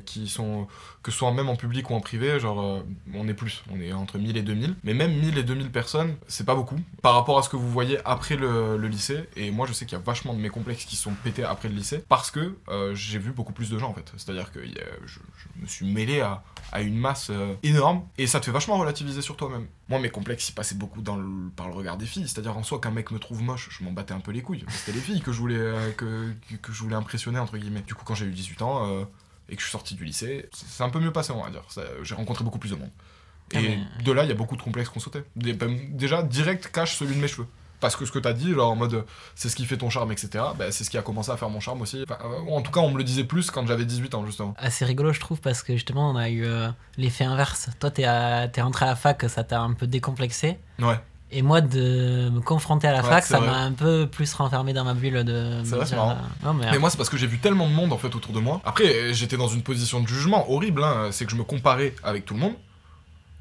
[0.07, 0.67] qui sont,
[1.03, 2.83] que ce soit même en public ou en privé, genre, euh,
[3.14, 4.77] on est plus, on est entre 1000 et 2000.
[4.85, 7.69] Mais même 1000 et 2000 personnes, c'est pas beaucoup par rapport à ce que vous
[7.71, 9.29] voyez après le, lycée.
[9.37, 11.69] Et moi, je sais qu'il y a vachement de mes complexes qui sont pétés après
[11.69, 14.12] le lycée parce que euh, j'ai vu beaucoup plus de gens en fait.
[14.17, 14.61] C'est-à-dire que
[15.05, 15.19] je
[15.61, 19.23] me suis mêlé à, à une masse euh, énorme et ça te fait vachement relativiser
[19.23, 19.66] sur toi-même.
[19.88, 22.29] Moi, mes complexes, ils passaient beaucoup dans le- par le regard des filles.
[22.29, 24.64] C'est-à-dire en soi, qu'un mec me trouve moche, je m'en battais un peu les couilles.
[24.68, 26.35] C'était les filles que je voulais, euh, que,
[26.73, 27.83] je voulais impressionner, entre guillemets.
[27.87, 29.05] Du coup, quand j'ai eu 18 ans euh,
[29.49, 31.64] et que je suis sorti du lycée, c'est un peu mieux passé, on va dire.
[32.03, 32.90] J'ai rencontré beaucoup plus de monde.
[33.55, 35.25] Ah, Et de là, il y a beaucoup de complexes qu'on sautait.
[35.37, 37.47] Ben, déjà, direct cache celui de mes cheveux.
[37.81, 40.11] Parce que ce que t'as dit, genre en mode c'est ce qui fait ton charme,
[40.12, 42.05] etc., ben, c'est ce qui a commencé à faire mon charme aussi.
[42.09, 44.55] Enfin, euh, en tout cas, on me le disait plus quand j'avais 18 ans, justement.
[44.59, 47.69] assez rigolo, je trouve, parce que justement, on a eu euh, l'effet inverse.
[47.79, 50.59] Toi, t'es à- t'es rentré à la fac, ça t'a un peu décomplexé.
[50.81, 50.99] Ouais.
[51.31, 53.49] Et moi, de me confronter à la Ouais, fac, c'est ça vrai.
[53.49, 55.61] m'a un peu plus renfermé dans ma bulle de.
[55.62, 56.12] C'est vrai, c'est marrant.
[56.12, 58.14] euh, non, mais, Mais moi, c'est parce que j'ai vu tellement de monde en fait
[58.14, 58.62] autour de moi.
[58.64, 60.83] Après, j'étais dans une position de jugement horrible.
[60.83, 61.09] hein.
[61.11, 62.55] C'est que je me comparais avec tout le monde.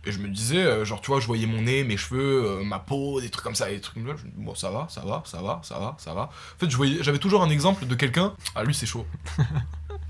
[0.07, 2.63] Et je me disais, euh, genre, tu vois, je voyais mon nez, mes cheveux, euh,
[2.63, 4.23] ma peau, des trucs comme ça, des trucs comme ça.
[4.37, 6.21] Bon, ça va, ça va, ça va, ça va, ça va.
[6.21, 6.69] En fait,
[7.03, 8.33] j'avais toujours un exemple de quelqu'un.
[8.55, 9.05] Ah, lui, c'est chaud.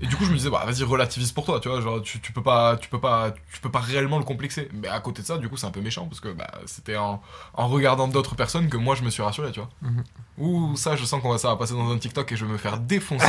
[0.00, 2.20] Et du coup, je me disais, bah, vas-y, relativise pour toi, tu vois, genre, tu,
[2.20, 4.68] tu peux pas, tu peux pas, tu peux pas réellement le complexer.
[4.72, 6.96] Mais à côté de ça, du coup, c'est un peu méchant parce que, bah, c'était
[6.96, 7.20] en,
[7.54, 9.68] en regardant d'autres personnes que moi, je me suis rassuré, tu vois.
[9.82, 10.04] Mhm.
[10.38, 12.52] Ouh, ça, je sens qu'on va, ça va passer dans un TikTok et je vais
[12.52, 13.26] me faire défoncer.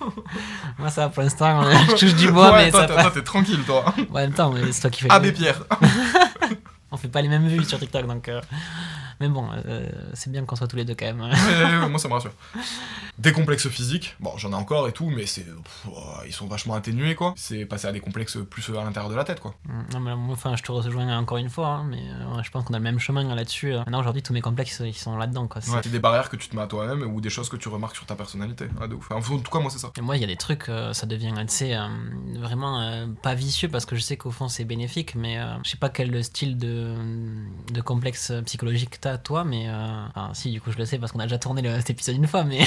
[0.78, 3.84] moi, ça, pour l'instant, je touche du bois, ouais, mais toi, ça t'es- tranquille, toi.
[4.10, 5.10] En même temps, c'est toi qui fais.
[5.12, 5.62] Abbé Pierre.
[6.90, 8.28] On fait pas les mêmes vues sur TikTok, donc.
[8.28, 8.40] euh,
[9.22, 11.20] Mais bon, euh, c'est bien qu'on soit tous les deux quand même.
[11.20, 12.32] Ouais, ouais, moi, ça me rassure.
[13.18, 16.48] Des complexes physiques, bon, j'en ai encore et tout, mais c'est, pff, oh, ils sont
[16.48, 17.34] vachement atténués, quoi.
[17.36, 19.54] C'est passé à des complexes plus à l'intérieur de la tête, quoi.
[19.92, 22.64] Non, mais moi, enfin, je te rejoins encore une fois, hein, mais euh, je pense
[22.64, 23.74] qu'on a le même chemin hein, là-dessus.
[23.74, 25.60] Maintenant, aujourd'hui, tous mes complexes, ils sont là-dedans, quoi.
[25.60, 27.68] C'est- Ouais, des barrières que tu te mets à toi-même ou des choses que tu
[27.68, 28.66] remarques sur ta personnalité.
[28.80, 29.06] Ah, de ouf.
[29.12, 29.92] Enfin, en tout cas, moi, c'est ça.
[29.96, 31.32] Et moi, il y a des trucs, euh, ça devient,
[31.62, 31.88] euh,
[32.40, 35.70] vraiment euh, pas vicieux parce que je sais qu'au fond c'est bénéfique, mais euh, je
[35.70, 36.94] sais pas quel style de,
[37.72, 41.12] de complexe psychologique t'as toi, mais euh, enfin, si, du coup, je le sais parce
[41.12, 42.60] qu'on a déjà tourné le- cet épisode une fois, mais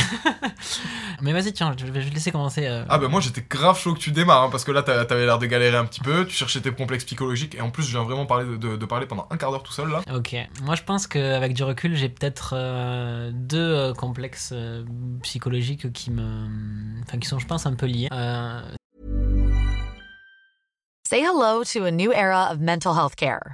[1.21, 2.65] mais vas-y, tiens, je vais je vais te laisser commencer.
[2.67, 2.83] euh.
[2.89, 5.39] Ah, bah, moi, j'étais grave chaud que tu démarres, hein, parce que là, t'avais l'air
[5.39, 8.03] de galérer un petit peu, tu cherchais tes complexes psychologiques, et en plus, je viens
[8.03, 10.01] vraiment parler de, de- de parler pendant un quart d'heure tout seul, là.
[10.13, 14.83] Ok, moi je pense qu'avec du recul, j'ai peut-être euh, deux euh, complexes euh,
[15.23, 18.07] psychologiques qui me, enfin qui sont, je pense, un peu liés.
[18.11, 18.61] Euh,
[21.07, 23.53] Say hello to a new era of mental health care.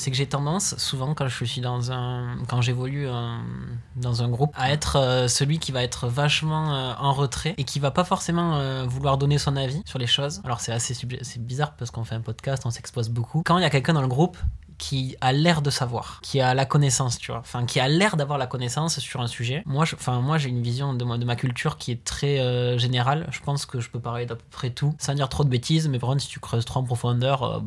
[0.00, 2.38] C'est que j'ai tendance, souvent quand je suis dans un.
[2.48, 3.36] quand j'évolue euh,
[3.96, 7.64] dans un groupe, à être euh, celui qui va être vachement euh, en retrait et
[7.64, 8.40] qui va pas forcément
[8.86, 10.40] vouloir donner son avis sur les choses.
[10.42, 13.42] Alors c'est assez c'est bizarre parce qu'on fait un podcast, on s'expose beaucoup.
[13.44, 14.38] Quand il y a quelqu'un dans le groupe
[14.80, 18.16] qui a l'air de savoir, qui a la connaissance, tu vois, enfin qui a l'air
[18.16, 19.62] d'avoir la connaissance sur un sujet.
[19.66, 23.28] Moi, je- enfin moi j'ai une vision de, ma culture qui est très euh, générale.
[23.30, 25.86] Je pense que je peux parler d'à peu près tout, sans dire trop de bêtises.
[25.88, 27.60] Mais par contre, si tu creuses trop en profondeur, euh,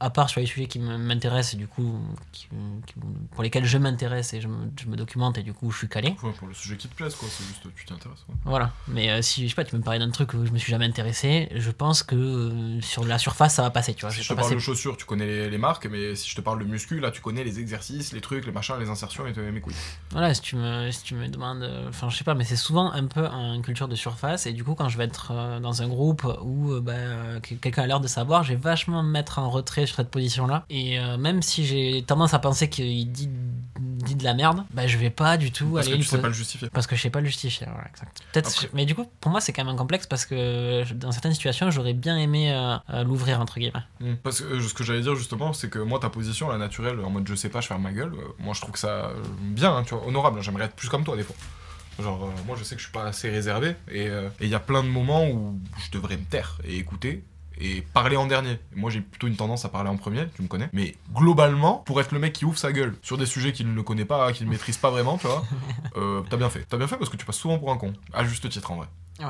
[0.00, 1.98] à part sur les sujets qui m'intéressent et du coup
[2.32, 2.48] qui-
[2.86, 2.94] qui-
[3.32, 5.88] pour lesquels je m'intéresse et je me, je me documente et du coup je suis
[5.88, 6.16] calé.
[6.22, 7.28] Ouais, pour le sujet qui te plaise, quoi.
[7.30, 8.24] C'est juste, tu t'y intéresses.
[8.28, 8.34] ouais.
[8.44, 8.72] Voilà.
[8.88, 10.70] Mais euh, si je sais pas, tu me parlais d'un truc où je me suis
[10.70, 14.10] jamais intéressé, je pense que sur la surface ça va passer, tu vois.
[14.10, 16.34] Si Je te pas parle de chaussures, tu connais les, les marques, mais si je
[16.34, 19.26] te parle de muscu, là, tu connais les exercices, les trucs, les machins, les insertions
[19.26, 19.74] et te- mes couilles.
[20.12, 21.62] Voilà, si tu me, si tu me demandes.
[21.62, 24.46] euh, Enfin, je sais pas, mais c'est souvent un peu une culture de surface.
[24.46, 27.54] Et du coup, quand je vais être euh, dans un groupe où euh, bah, que-
[27.54, 30.64] quelqu'un a l'air de savoir, je vais vachement me mettre en retrait sur cette position-là.
[30.70, 33.28] Et même si j'ai tendance à penser qu'il dit,
[34.04, 36.28] dit de la merde, bah, je vais pas du tout Parce que tu sais pas
[36.28, 36.68] le justifier.
[36.70, 38.20] Parce que je sais pas le justifier, voilà, exact.
[38.32, 41.34] Peut-être, mais du coup, pour moi, c'est quand même un complexe parce que dans certaines
[41.34, 43.82] situations, j'aurais bien aimé euh, euh, l'ouvrir, entre guillemets.
[44.00, 44.14] Mm.
[44.22, 47.00] Parce que euh, ce que j'allais dire justement, c'est que moi, ta position, la naturelle,
[47.00, 49.76] en mode je sais pas, je ferme ma gueule, moi je trouve que ça bien,
[49.76, 50.42] hein, tu vois, honorable.
[50.42, 51.36] J'aimerais être plus comme toi des fois.
[52.02, 54.48] Genre, euh, moi je sais que je suis pas assez réservé et euh, et il
[54.48, 57.22] y a plein de moments où je devrais me taire et écouter
[57.60, 58.58] et parler en dernier.
[58.74, 60.68] Moi j'ai plutôt une tendance à parler en premier, tu me connais.
[60.72, 63.82] Mais globalement, pour être le mec qui ouvre sa gueule sur des sujets qu'il ne
[63.82, 65.44] connaît pas, qu'il ne maîtrise pas vraiment, tu vois,
[65.96, 66.64] euh, t'as bien fait.
[66.68, 67.92] T'as bien fait parce que tu passes souvent pour un con.
[68.12, 68.88] À juste titre en vrai.
[69.20, 69.28] Bah,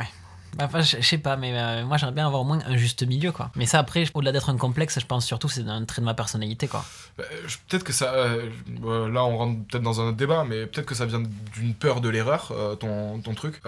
[0.60, 3.32] Enfin, je sais pas, mais euh, moi j'aimerais bien avoir au moins un juste milieu,
[3.32, 3.50] quoi.
[3.56, 6.06] Mais ça, après, au-delà d'être un complexe, je pense surtout que c'est un trait de
[6.06, 6.84] ma personnalité, quoi.
[7.18, 7.24] Bah,
[7.68, 8.12] peut-être que ça.
[8.14, 8.48] euh,
[8.84, 11.22] euh, là, on rentre peut-être dans un autre débat, mais peut-être que ça vient
[11.54, 13.60] d'une peur de l'erreur, euh, ton, ton truc.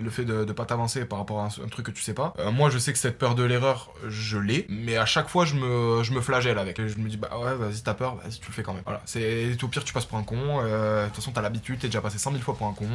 [0.00, 2.14] Le fait de ne pas t'avancer par rapport à un, un truc que tu sais
[2.14, 2.34] pas.
[2.52, 5.54] Moi, je sais que cette peur de l'erreur, je l'ai, mais à chaque fois, je
[5.54, 6.80] me, je me flagelle avec.
[6.84, 8.82] Je me dis, bah ouais, vas-y, t'as peur, vas-y, tu le fais quand même.
[8.84, 9.02] Voilà.
[9.04, 10.62] C'est au pire, tu passes pour un con.
[10.62, 12.86] De toute façon, t'as l'habitude, t'es déjà passé 100 000 fois pour un con.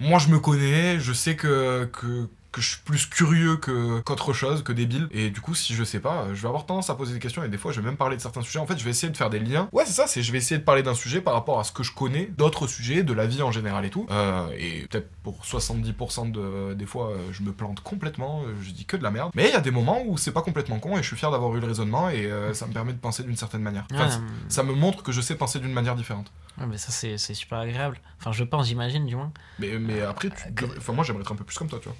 [0.00, 1.88] Moi, je me connais, je sais que.
[1.92, 5.08] que que je suis plus curieux que qu'autre chose, que débile.
[5.10, 7.42] Et du coup, si je sais pas, je vais avoir tendance à poser des questions
[7.44, 8.58] et des fois, je vais même parler de certains sujets.
[8.58, 9.68] En fait, je vais essayer de faire des liens.
[9.72, 11.72] Ouais, c'est ça, c'est je vais essayer de parler d'un sujet par rapport à ce
[11.72, 14.06] que je connais, d'autres sujets, de la vie en général et tout.
[14.10, 18.70] Euh, et peut-être pour 70% de, des fois, euh, je me plante complètement, euh, je
[18.70, 19.30] dis que de la merde.
[19.34, 21.30] Mais il y a des moments où c'est pas complètement con et je suis fier
[21.30, 23.86] d'avoir eu le raisonnement et euh, ça me permet de penser d'une certaine manière.
[23.92, 24.08] Enfin,
[24.48, 26.30] ça- me montre que je sais penser d'une manière différente.
[26.58, 27.98] ouais, mais ça, c'est c'est super agréable.
[28.20, 29.32] Enfin, je pense, j'imagine, du moins.
[29.58, 31.88] Mais, mais après, tu- que- enfin, moi, j'aimerais être un peu plus comme toi, tu
[31.88, 31.96] vois.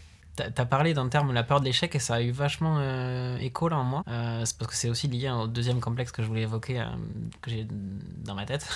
[0.55, 3.69] T'as parlé d'un terme, la peur de l'échec, et ça a eu vachement euh, écho
[3.69, 4.05] là en moi.
[4.09, 6.85] Euh, c'est parce que c'est aussi lié au deuxième complexe que je voulais évoquer, euh,
[7.43, 7.67] que j'ai
[8.25, 8.69] dans ma tête.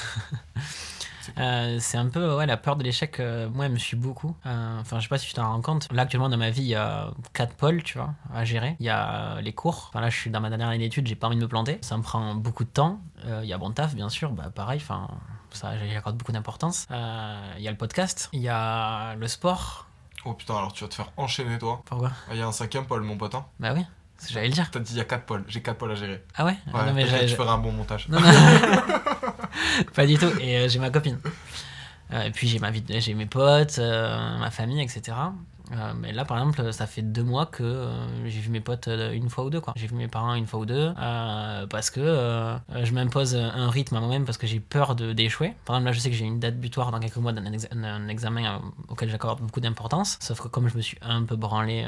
[1.79, 3.21] C'est un peu ouais, la peur de l'échec.
[3.53, 4.35] moi, elle me suit beaucoup.
[4.45, 5.89] Enfin, je sais pas si tu t'en rends compte.
[5.93, 8.77] Là, actuellement, dans ma vie, il y a quatre pôles, tu vois, à gérer.
[8.81, 9.87] Il y a les cours.
[9.89, 11.79] Enfin, là, je suis dans ma dernière année d'études, j'ai pas envie de me planter.
[11.83, 13.01] Ça me prend beaucoup de temps.
[13.25, 14.33] Il y a bon taf, bien sûr.
[14.33, 15.09] Bah, pareil, enfin,
[15.51, 16.87] ça, j'y accorde beaucoup d'importance.
[16.91, 18.29] Il y a le podcast.
[18.33, 19.87] Il y a le sport.
[20.25, 21.83] Oh putain, alors tu vas te faire enchaîner, toi.
[21.85, 23.35] Pourquoi Ah, Il y a un cinquième pôle, mon pote.
[23.35, 23.45] hein.
[23.59, 23.85] Bah oui,
[24.17, 24.71] c'est ce que j'allais le dire.
[24.71, 26.23] T'as dit il y a 4 pôles, j'ai 4 pôles à gérer.
[26.37, 28.09] Ah ouais, Ouais, Non mais je ferai un bon montage.
[28.09, 28.27] Non, non.
[29.95, 30.31] pas du tout.
[30.41, 31.19] Et euh, j'ai ma copine.
[32.13, 35.17] Euh, et puis j'ai ma vie, j'ai mes potes, euh, ma famille, etc.
[35.73, 38.89] Euh, mais là, par exemple, ça fait deux mois que euh, j'ai vu mes potes
[38.89, 39.73] euh, une fois ou deux, quoi.
[39.77, 40.93] J'ai vu mes parents une fois ou deux
[41.71, 42.01] parce que
[42.83, 45.55] je m'impose un rythme à moi-même parce que j'ai peur de d'échouer.
[45.65, 47.69] Par exemple, là, je sais que j'ai une date butoir dans quelques mois d'un ex-
[47.73, 50.19] un examen auquel j'accorde beaucoup d'importance.
[50.21, 51.87] Sauf que comme je me suis un peu branlé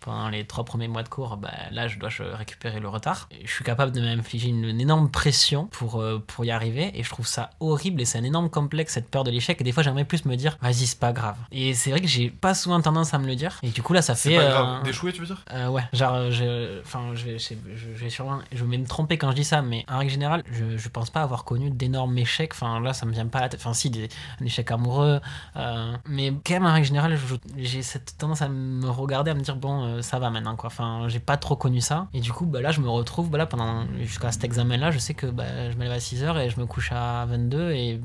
[0.00, 3.28] pendant les trois premiers mois de cours, bah, là, je dois récupérer le retard.
[3.30, 7.10] Et je suis capable de m'infliger une, énorme pression pour, pour y arriver et je
[7.10, 9.60] trouve ça horrible et c'est un énorme complexe, cette peur de l'échec.
[9.60, 11.36] Et des fois, j'aimerais plus me dire, vas-y, c'est pas grave.
[11.50, 13.58] Et c'est vrai que j'ai pas souvent tendance à me le dire.
[13.62, 14.36] Et du coup, là, ça C'est fait.
[14.36, 14.82] pas euh, grave.
[14.84, 15.42] D'échouer, tu veux dire?
[15.52, 18.86] euh, ouais, genre, euh, je, enfin, je vais, je, je- vais sûrement, je vais me
[18.86, 21.70] tromper quand je dis ça, mais en règle générale, je, je pense pas avoir connu
[21.70, 22.52] d'énormes échecs.
[22.54, 23.60] Enfin, là, ça me vient pas à la tête.
[23.60, 24.08] Enfin, si, des,
[24.40, 25.20] un échec amoureux,
[25.56, 27.18] euh, mais quand même, en règle générale,
[27.56, 30.68] j'ai cette tendance à me regarder, à me dire, bon, euh, ça va maintenant, quoi.
[30.68, 32.08] Enfin, j'ai pas trop connu ça.
[32.14, 34.98] Et du coup, bah, là, je me retrouve, bah, là, pendant, jusqu'à cet examen-là, je
[34.98, 38.00] sais que bah, je me lève à 6h et je me couche à 22 et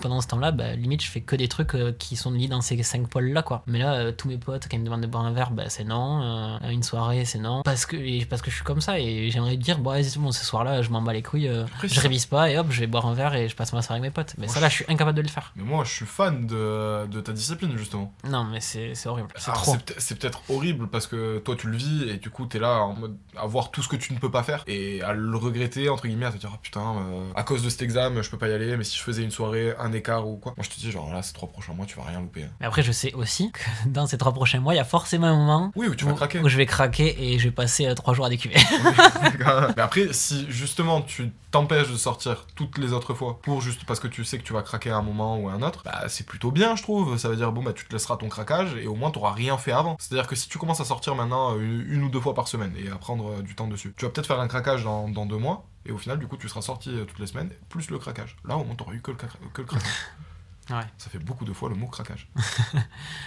[0.00, 2.60] pendant ce temps-là, bah, limite, je fais que des trucs euh, qui sont liés dans
[2.60, 3.62] ces cinq pôles-là, quoi.
[3.66, 5.64] Mais là, euh, tous mes potes, quand ils me demandent de boire un verre, bah,
[5.68, 6.22] c'est non.
[6.22, 7.62] Euh, une soirée, c'est non.
[7.62, 10.18] Parce que, et parce que je suis comme ça et j'aimerais dire, bon, vas-y, c'est
[10.18, 12.66] bon, ce soir-là, je m'en bats les couilles, Après, je ça- révise pas et hop,
[12.70, 14.34] je vais boire un verre et je passe ma soirée avec mes potes.
[14.38, 15.52] Mais Moi, ça, là, je suis incapable de le faire.
[15.56, 18.12] Mais moi, je suis fan de, de ta discipline, justement.
[18.28, 19.28] Non, mais c'est horrible.
[19.36, 19.72] C'est Alors, trop.
[19.74, 22.58] C'est peut- c'est peut-être horrible parce que toi, tu le vis et du coup, t'es
[22.58, 25.12] là en mode à voir tout ce que tu ne peux pas faire et à
[25.12, 26.94] le regretter, entre guillemets, à te dire, ah putain,
[27.34, 29.30] à cause de cet examen, je peux pas y aller, mais si je faisais une
[29.30, 30.54] soirée un écart ou quoi.
[30.56, 32.44] Moi, je te dis, genre là, ces trois prochains mois, tu vas rien louper.
[32.44, 32.50] hein.
[32.60, 35.26] Mais après, je sais aussi que dans ces trois prochains mois, il y a forcément
[35.26, 36.40] un moment Oui, où tu vas où, craquer.
[36.40, 38.56] où je vais craquer et je vais passer euh, trois jours à décuver.
[39.76, 44.00] Mais après, si justement tu t'empêches de sortir toutes les autres fois pour juste parce
[44.00, 46.04] que tu sais que tu vas craquer à un moment ou à un autre, bah
[46.08, 47.16] c'est plutôt bien, je trouve.
[47.18, 49.56] Ça veut dire, bon, bah tu te laisseras ton craquage et au moins t'auras rien
[49.58, 49.96] fait avant.
[50.00, 52.48] C'est-à-dire que si tu commences à sortir maintenant euh, une, une ou deux fois par
[52.48, 55.08] semaine et à prendre euh, du temps dessus, tu vas peut-être faire un craquage dans,
[55.08, 55.66] dans deux mois.
[55.86, 58.36] Et au final, du coup, tu seras sorti euh, toutes les semaines, plus le craquage.
[58.44, 59.88] Là, au moins, t'auras eu que le, cra- que le craquage.
[60.70, 60.80] Ouais.
[60.96, 62.26] Ça fait beaucoup de fois le mot craquage.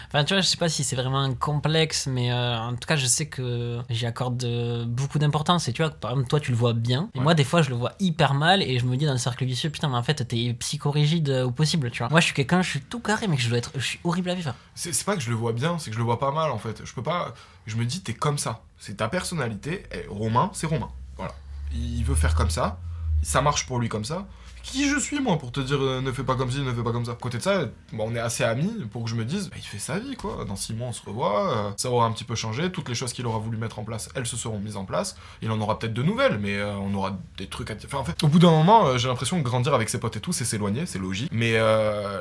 [0.08, 2.96] Enfin, tu vois, je sais pas si c'est vraiment complexe, mais euh, en tout cas,
[2.96, 5.68] je sais que j'y accorde euh, beaucoup d'importance.
[5.68, 7.10] Et tu vois, par exemple, toi, tu le vois bien.
[7.14, 7.24] Et Ouais.
[7.24, 8.64] moi, des fois, je le vois hyper mal.
[8.64, 11.46] Et je me dis dans le cercle vicieux, putain, mais en fait, t'es psychorigide euh,
[11.46, 12.10] au possible, tu vois.
[12.10, 13.72] Moi, je suis quelqu'un, je suis tout carré, mais je dois être.
[13.76, 14.56] Je suis horrible à vivre.
[14.74, 16.50] C'est c'est pas que je le vois bien, c'est que je le vois pas mal
[16.50, 16.84] en fait.
[16.86, 17.36] Je peux pas.
[17.68, 18.64] Je me dis, t'es comme ça.
[18.80, 19.84] C'est ta personnalité.
[19.92, 20.90] Et Romain, c'est Romain.
[21.18, 21.36] Voilà.
[21.74, 22.80] Il veut faire comme ça.
[23.24, 24.26] Ça marche pour lui comme ça.
[24.72, 26.84] Qui je suis moi pour te dire euh, ne fais pas comme ci, ne fais
[26.84, 27.14] pas comme ça.
[27.14, 29.56] À côté de ça, bon, on est assez amis pour que je me dise, bah,
[29.58, 30.44] il fait sa vie quoi.
[30.46, 32.70] Dans six mois on se revoit, euh, ça aura un petit peu changé.
[32.70, 35.16] Toutes les choses qu'il aura voulu mettre en place, elles se seront mises en place.
[35.42, 37.88] Il en aura peut-être de nouvelles, mais euh, on aura des trucs à dire.
[37.90, 40.20] Enfin, en fait, au bout d'un moment, j'ai l'impression que grandir avec ses potes et
[40.20, 41.30] tout, c'est s'éloigner, c'est logique.
[41.32, 41.54] Mais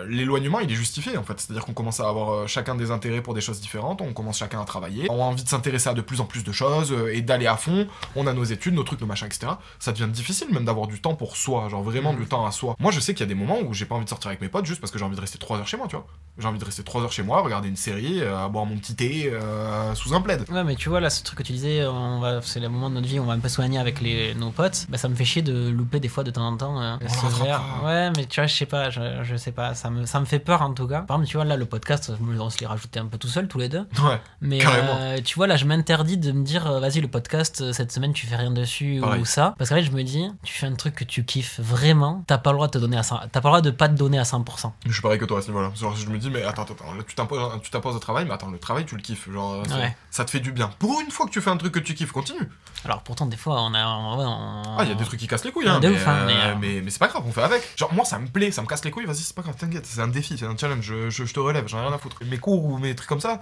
[0.07, 1.41] l'éloignement, il est justifié en fait.
[1.41, 4.61] C'est-à-dire qu'on commence à avoir chacun des intérêts pour des choses différentes, on commence chacun
[4.61, 7.23] à travailler, on a envie de s'intéresser à de plus en plus de choses et
[7.23, 7.89] d'aller à fond.
[8.15, 9.53] On a nos études, nos trucs, nos machins, etc.
[9.81, 12.77] Ça devient difficile même d'avoir du temps pour soi, genre vraiment du temps à soi.
[12.79, 14.41] Moi, je sais qu'il y a des moments où j'ai pas envie de sortir avec
[14.41, 16.07] mes potes juste parce que j'ai envie de rester 3 heures chez moi, tu vois.
[16.39, 18.95] J'ai envie de rester 3 heures chez moi, regarder une série, euh, boire mon petit
[18.95, 20.45] thé euh, sous un plaid.
[20.51, 22.91] Ouais, mais tu vois, là, ce truc que tu disais, on va, c'est le moment
[22.91, 24.87] de notre vie où on va un peu soigner avec les, nos potes.
[24.91, 27.43] Bah, ça me fait chier de louper des fois de temps en temps euh, ce
[27.43, 27.63] verre.
[27.85, 30.25] Ouais, mais tu vois, je sais pas, je, je sais pas, ça me, ça me
[30.27, 31.03] fait peur en tout cas.
[31.03, 33.49] Par exemple, tu vois, là, le podcast, on se l'est rajouté un peu tout seul,
[33.49, 33.87] tous les deux.
[34.03, 34.21] Ouais.
[34.41, 34.97] Mais Carrément.
[34.99, 38.27] euh, tu vois, là, je m'interdis de me dire, vas-y, le podcast, cette semaine, tu
[38.27, 39.21] fais rien dessus Pareil.
[39.21, 39.55] ou ça.
[39.59, 42.39] Parce qu'en fait, je me dis, tu fais un truc que tu kiffes vraiment, t'as
[42.39, 43.95] pas le droit de te donner à 100, t'as pas le droit de pas te
[43.95, 44.73] donner à 100%.
[44.87, 45.71] Je suis pareil que toi à ce niveau-là.
[45.75, 48.33] Genre, je me dis, mais attends, attends, attends, tu t'imposes, tu t'imposes au travail, mais
[48.35, 49.31] attends, le travail, tu le kiffes.
[49.31, 49.97] Genre, ça, Ouais.
[50.11, 50.71] ça te fait du bien.
[50.79, 52.49] Pour une fois que tu fais un truc que tu kiffes, continue.
[52.85, 53.85] Alors pourtant, des fois, on a.
[53.87, 55.81] on- Ah, il y a des trucs qui cassent les couilles, hein.
[55.81, 57.63] de mais, ouf, hein, euh, mais, euh, mais, mais c'est pas grave, on fait avec.
[57.77, 59.87] Genre, moi, ça me plaît, ça me casse les couilles, vas-y, c'est pas grave, t'inquiète,
[59.87, 61.99] c'est un défi, c'est un challenge, je, je- je te relève, j'en ai rien à
[61.99, 62.17] foutre.
[62.27, 63.41] Mes cours ou mes trucs comme ça,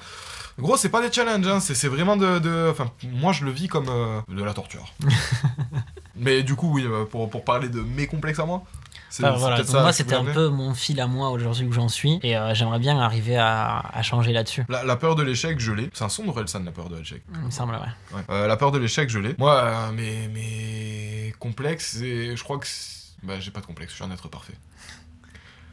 [0.58, 3.50] gros, c'est pas des challenges, hein, c'est c'est vraiment de, de- Enfin, moi, je le
[3.50, 4.86] vis comme euh, de la torture.
[6.16, 8.62] mais du coup, oui, pour, pour parler de mes complexes à moi,
[9.22, 11.72] Enfin, c'est voilà, donc ça moi c'était un peu mon fil à moi aujourd'hui où
[11.72, 14.64] j'en suis et euh, j'aimerais bien arriver à, à changer là-dessus.
[14.68, 15.90] La, la peur de l'échec, je l'ai.
[15.94, 17.22] C'est un son de Relsan, la peur de l'échec.
[17.32, 18.16] Il me semble, ouais.
[18.16, 18.22] Ouais.
[18.30, 19.34] Euh, la peur de l'échec, je l'ai.
[19.38, 22.66] Moi, euh, mes, mes complexes, et je crois que.
[23.22, 24.54] Bah, j'ai pas de complexe, je suis un être parfait.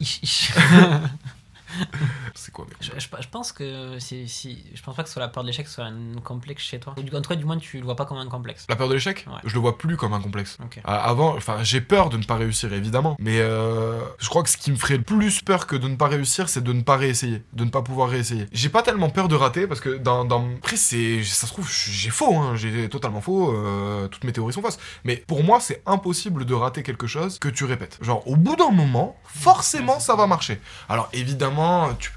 [2.34, 5.20] C'est quoi, mec je, je- je pense que si, si, je pense pas que soit
[5.20, 6.94] la peur de l'échec soit un complexe chez toi.
[6.98, 8.66] En tout cas, du moins, tu le vois pas comme un complexe.
[8.68, 9.34] La peur de l'échec Ouais.
[9.44, 10.58] Je le vois plus comme un complexe.
[10.62, 10.80] Ok.
[10.84, 13.16] Ah, Avant, enfin, j'ai peur de ne pas réussir, évidemment.
[13.18, 15.96] Mais euh, je crois que ce qui me ferait le plus peur que de ne
[15.96, 17.42] pas réussir, c'est de ne pas réessayer.
[17.52, 18.46] De ne pas pouvoir réessayer.
[18.52, 20.24] J'ai pas tellement peur de rater parce que dans.
[20.24, 20.46] dans...
[20.58, 21.22] Après, c'est.
[21.24, 22.56] Ça se trouve, j'ai faux, hein.
[22.56, 23.52] J'ai totalement faux.
[23.54, 24.78] euh, toutes mes théories sont fausses.
[25.04, 27.98] Mais pour moi, c'est impossible de rater quelque chose que tu répètes.
[28.02, 30.60] Genre, au bout d'un moment, forcément, ça va marcher.
[30.88, 31.61] Alors, évidemment,
[31.98, 32.10] tu.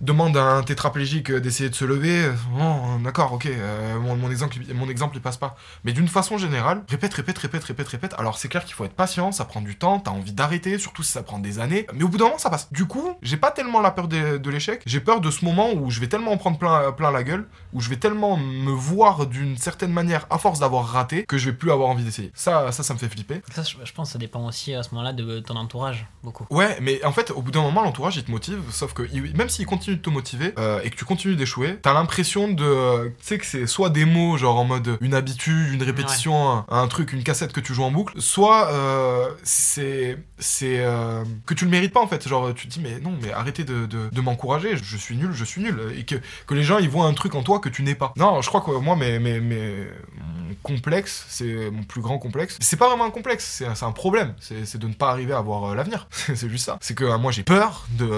[0.00, 2.30] Demande à un tétraplégique d'essayer de se lever.
[2.52, 3.46] Bon, d'accord, ok.
[3.46, 5.56] euh, mon, mon exemple, il- mon exemple, il passe pas.
[5.84, 8.14] Mais d'une façon générale, répète, répète, répète, répète, répète.
[8.18, 11.02] Alors c'est clair qu'il faut être patient, ça prend du temps, t'as envie d'arrêter, surtout
[11.02, 11.86] si ça prend des années.
[11.94, 12.72] Mais au bout d'un moment, ça passe.
[12.72, 15.72] Du coup, j'ai pas tellement la peur de, de l'échec, j'ai peur de ce moment
[15.72, 18.70] où je vais tellement en prendre plein, plein la gueule, où je vais tellement me
[18.72, 22.30] voir d'une certaine manière à force d'avoir raté, que je vais plus avoir envie d'essayer.
[22.34, 23.40] Ça, ça, ça me fait flipper.
[23.54, 26.46] Ça, je, pense que ça dépend aussi à ce moment-là de ton entourage, beaucoup.
[26.50, 29.02] Ouais, mais en fait, au bout d'un moment, l'entourage, il te motive, sauf que
[29.36, 33.08] même s'il continue de te motiver euh, et que tu continues d'échouer, t'as l'impression de...
[33.20, 36.64] Tu sais que c'est soit des mots, genre en mode une habitude, une répétition, un,
[36.68, 40.18] un truc, une cassette que tu joues en boucle, soit euh, c'est...
[40.38, 42.26] c'est euh, que tu le mérites pas, en fait.
[42.28, 45.30] Genre, tu te dis, mais non, mais arrêtez de, de, de m'encourager, je suis nul,
[45.32, 45.80] je suis nul.
[45.96, 48.12] Et que, que les gens, ils voient un truc en toi que tu n'es pas.
[48.16, 52.56] Non, je crois que moi, mes, mes, mes- mon complexe, c'est mon plus grand complexe.
[52.60, 54.34] C'est pas vraiment un complexe, c'est un, problème.
[54.40, 56.08] C'est de ne pas arriver à voir l'avenir.
[56.10, 56.78] c'est juste ça.
[56.80, 58.08] C'est que moi, j'ai peur de,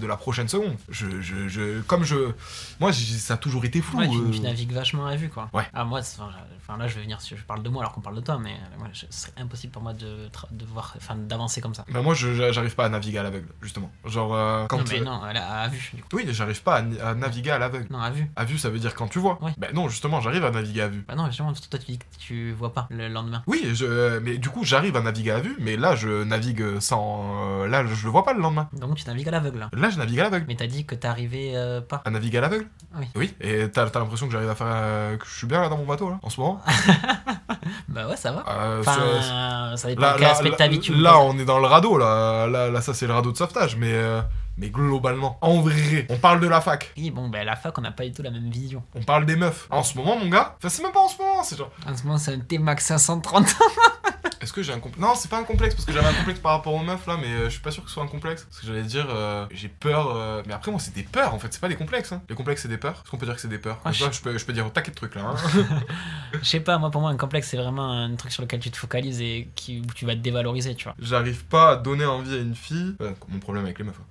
[0.00, 0.76] de la prochaine seconde.
[0.88, 2.32] Je, je, je, comme je.
[2.80, 3.98] Moi, ça a toujours été flou.
[3.98, 4.30] Ouais, tu, euh.
[4.32, 5.48] tu navigues vachement à vue, quoi.
[5.52, 5.66] Ouais.
[5.72, 7.18] Ah, moi, enfin, là, je vais venir.
[7.24, 9.82] Je parle de moi alors qu'on parle de toi, mais moi, ce serait impossible pour
[9.82, 11.84] moi de, tra- de voir, enfin, d'avancer comme ça.
[11.90, 13.90] Bah, moi, j'arrive pas à naviguer à l'aveugle, justement.
[14.04, 14.78] Genre, euh, quand.
[14.78, 16.08] non, mais non, à vue, du coup.
[16.14, 17.86] Oui, j'arrive pas à, naviguer à l'aveugle.
[17.90, 18.30] Non, à vue.
[18.36, 19.42] À vue, ça veut dire quand tu vois.
[19.42, 19.52] Ouais.
[19.58, 21.04] Bah non, justement, j'arrive à naviguer à vue.
[21.06, 23.42] Bah non, justement, toi, tu, tu, tu vois pas le lendemain.
[23.46, 27.62] Oui, je, mais du coup, j'arrive à naviguer à vue, mais là, je navigue sans.
[27.62, 28.68] euh, là, je le vois pas le lendemain.
[28.72, 29.58] Donc tu navigues à l'aveugle.
[29.60, 29.70] là.
[29.72, 30.44] Là, je navigue à l'aveugle.
[30.48, 32.02] Mais t'as dit que t'arrivais euh, pas.
[32.04, 32.66] À naviguer à l'aveugle
[32.98, 33.06] Oui.
[33.16, 34.66] Oui, et t'as t'as l'impression que j'arrive à faire.
[34.70, 36.60] euh, que je suis bien là dans mon bateau, là, en ce moment
[37.88, 38.44] Bah ouais, ça va.
[38.48, 41.96] Euh, Enfin, euh, ça dépend Là, quel aspect de là, on est dans le radeau,
[41.98, 42.46] là.
[42.46, 43.92] Là, là ça, c'est le radeau de sauvetage, mais.
[43.92, 44.20] euh,
[44.56, 47.80] mais globalement, en vrai, on parle de la fac, Oui, bon, ben la fac, on
[47.80, 48.84] n'a pas du tout la même vision.
[48.94, 49.66] on parle des meufs.
[49.68, 51.70] En ce moment, mon gars, enfin, c'est même pas en ce moment, c'est genre.
[51.88, 53.46] En ce moment, c'est un T-Max 530.
[54.44, 55.00] Est-ce que j'ai un complexe?
[55.00, 57.16] Non, c'est pas un complexe, parce que j'avais un complexe par rapport aux meufs là,
[57.20, 58.44] mais euh, je suis pas sûr que ce soit un complexe.
[58.44, 60.14] Parce que j'allais dire, euh, j'ai peur.
[60.14, 62.12] euh, Mais après, moi, c'est des peurs en fait, c'est pas des complexes.
[62.12, 62.22] Hein.
[62.28, 63.00] Les complexes, c'est des peurs.
[63.02, 63.80] Est-ce qu'on peut dire que c'est des peurs?
[63.84, 64.04] Ah, je...
[64.22, 65.22] peux, je peux dire un taquet de trucs là.
[65.22, 65.36] Hein.
[66.42, 68.70] Je sais pas, moi, pour moi, un complexe, c'est vraiment un truc sur lequel tu
[68.70, 70.94] te focalises et qui, où tu vas te dévaloriser, tu vois.
[71.00, 72.94] J'arrive pas à donner envie à une fille.
[73.00, 73.94] euh, mon problème avec les meufs.
[73.98, 74.04] hein.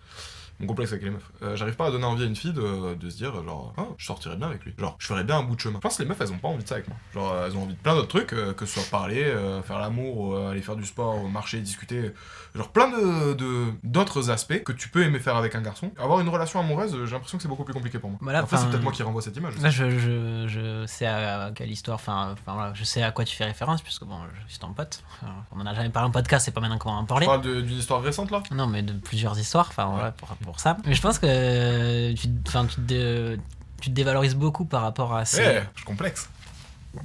[0.59, 1.31] Mon complexe avec les meufs.
[1.41, 3.83] Euh, J'arrive pas à donner envie à une fille de, de se dire, genre, ah,
[3.97, 4.73] je sortirais bien avec lui.
[4.77, 5.75] Genre, je ferais bien un bout de chemin.
[5.75, 6.97] Je pense que les meufs, elles ont pas envie de ça avec moi.
[7.13, 9.79] Genre, elles ont envie de plein d'autres trucs, euh, que ce soit parler, euh, faire
[9.79, 12.13] l'amour, euh, aller faire du sport, euh, marcher, discuter.
[12.55, 15.91] Genre, plein de de- d'autres aspects que tu peux aimer faire avec un garçon.
[15.97, 18.19] Avoir une relation amoureuse, euh, j'ai l'impression que c'est beaucoup plus compliqué pour moi.
[18.21, 19.57] Voilà, Après, c'est peut-être moi qui renvoie cette image.
[19.59, 23.25] Là, je, je, je sais à, à quelle histoire, enfin, voilà, je sais à quoi
[23.25, 25.03] tu fais référence, puisque bon, je suis ton pote.
[25.51, 27.25] On en a jamais parlé en podcast, c'est pas maintenant qu'on va en parler.
[27.25, 28.43] parle de- d'une histoire récente là?
[28.51, 30.77] Non, mais de plusieurs histoires, enfin, voilà, pour, pour ça.
[30.85, 33.37] Mais je pense que tu, enfin, tu, te, dé-
[33.81, 35.41] tu te dévalorises beaucoup par rapport à ces.
[35.41, 36.29] Eh, je complexe.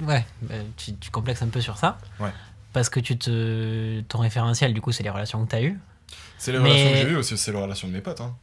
[0.01, 1.97] Ouais, bah, tu, tu complexes un peu sur ça.
[2.19, 2.29] Ouais.
[2.73, 5.79] Parce que tu te, ton référentiel, du coup, c'est les relations que tu as eues.
[6.37, 8.21] C'est les Mais- relations que j'ai eues aussi, c'est les relations de mes potes.
[8.21, 8.35] Hein.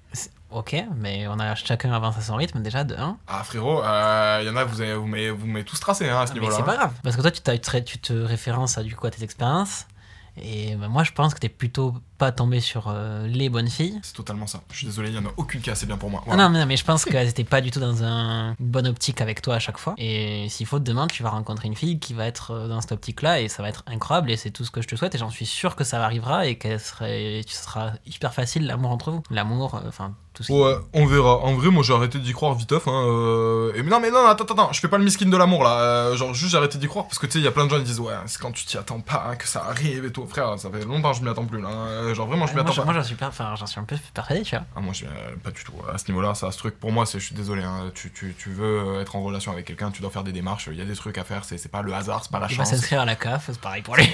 [0.50, 3.16] Ok, mais on a chacun avance à son rythme déjà de 1.
[3.26, 6.26] Ah frérot, il y en a, vous avez- vous m'avez vous tous tracé hein, à
[6.26, 6.56] ce mais niveau-là.
[6.58, 6.92] c'est pas grave.
[7.02, 7.40] Parce que toi, tu,
[7.84, 9.86] tu te- tu références à, du coup, à tes expériences.
[10.36, 13.98] Et bah, moi, je pense que t'es plutôt pas tombé sur euh, les bonnes filles.
[14.02, 14.60] C'est totalement ça.
[14.72, 16.22] Je suis désolé, il y en a aucune qui est assez bien pour moi.
[16.30, 18.66] Ah non, mais, non, mais je pense qu'elles étaient pas du tout dans un- une
[18.66, 19.94] bonne optique avec toi à chaque fois.
[19.98, 22.92] Et s'il faut, demain, tu vas rencontrer une fille qui va être euh, dans cette
[22.92, 25.18] optique-là et ça va être incroyable et c'est tout ce que je te souhaite et
[25.18, 29.10] j'en suis sûr que ça arrivera et que serait, ce sera hyper facile l'amour entre
[29.10, 29.22] vous.
[29.30, 31.38] L'amour, euh, enfin, tout ce qui- Ouais, on verra.
[31.38, 32.86] En vrai, moi j'ai arrêté d'y croire viteuf.
[32.88, 35.36] Hein, euh, Et mais non, mais non, attends, attends, je fais pas le miskin de
[35.36, 35.78] l'amour là.
[35.80, 37.64] Euh, genre, juste j'ai arrêté d'y croire parce que tu sais, il y a plein
[37.64, 40.04] de gens qui disent Ouais, c'est quand tu t'y attends pas hein, que ça arrive
[40.04, 40.26] et tout.
[40.26, 41.68] Frère, ça fait longtemps que je m'y attends plus là.
[42.06, 42.84] Euh, Genre, vraiment, je m'y moi, attends pas.
[42.84, 44.64] moi, j'en suis, enfin, j'en suis un peu persuadé, tu vois.
[44.76, 45.72] Ah, moi, je suis euh, pas du tout.
[45.92, 47.62] À ce niveau-là, ça, ce truc, pour moi, c'est, je suis désolé.
[47.62, 48.64] Hein, tu, tu, tu veux
[48.96, 50.68] euh, être en relation avec quelqu'un, tu dois faire des démarches.
[50.70, 51.44] Il y a des trucs à faire.
[51.44, 52.70] C'est, c'est pas le hasard, c'est pas la Il va chance.
[52.70, 54.06] s'inscrire à la CAF, c'est pareil pour lui.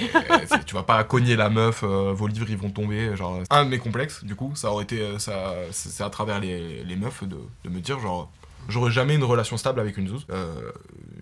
[0.47, 3.15] C'est- tu vas pas cogner la meuf, euh, vos livres ils vont tomber.
[3.15, 6.39] Genre, un de mes complexes, du coup, ça aurait été, ça, c'est c'est à travers
[6.39, 8.31] les, les meufs de, de me dire genre,
[8.69, 10.71] j'aurais jamais une relation stable avec une zouze, euh,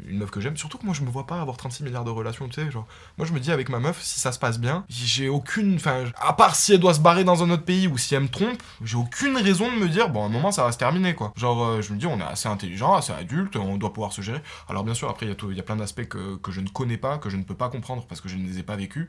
[0.07, 0.57] une meuf que j'aime.
[0.57, 2.85] Surtout que moi je me vois pas avoir 36 milliards de relations, tu sais, genre,
[3.17, 6.05] moi je me dis avec ma meuf, si ça se passe bien, j'ai aucune, enfin,
[6.19, 8.27] à part si elle doit se barrer dans un autre pays ou si elle me
[8.27, 11.15] trompe, j'ai aucune raison de me dire bon, à un moment ça va se terminer
[11.15, 11.33] quoi.
[11.35, 14.21] Genre, euh, je me dis on est assez intelligent, assez adulte, on doit pouvoir se
[14.21, 14.41] gérer.
[14.69, 16.97] Alors bien sûr après il y y a plein d'aspects que, que je ne connais
[16.97, 19.07] pas, que je ne peux pas comprendre parce que je ne les ai pas vécus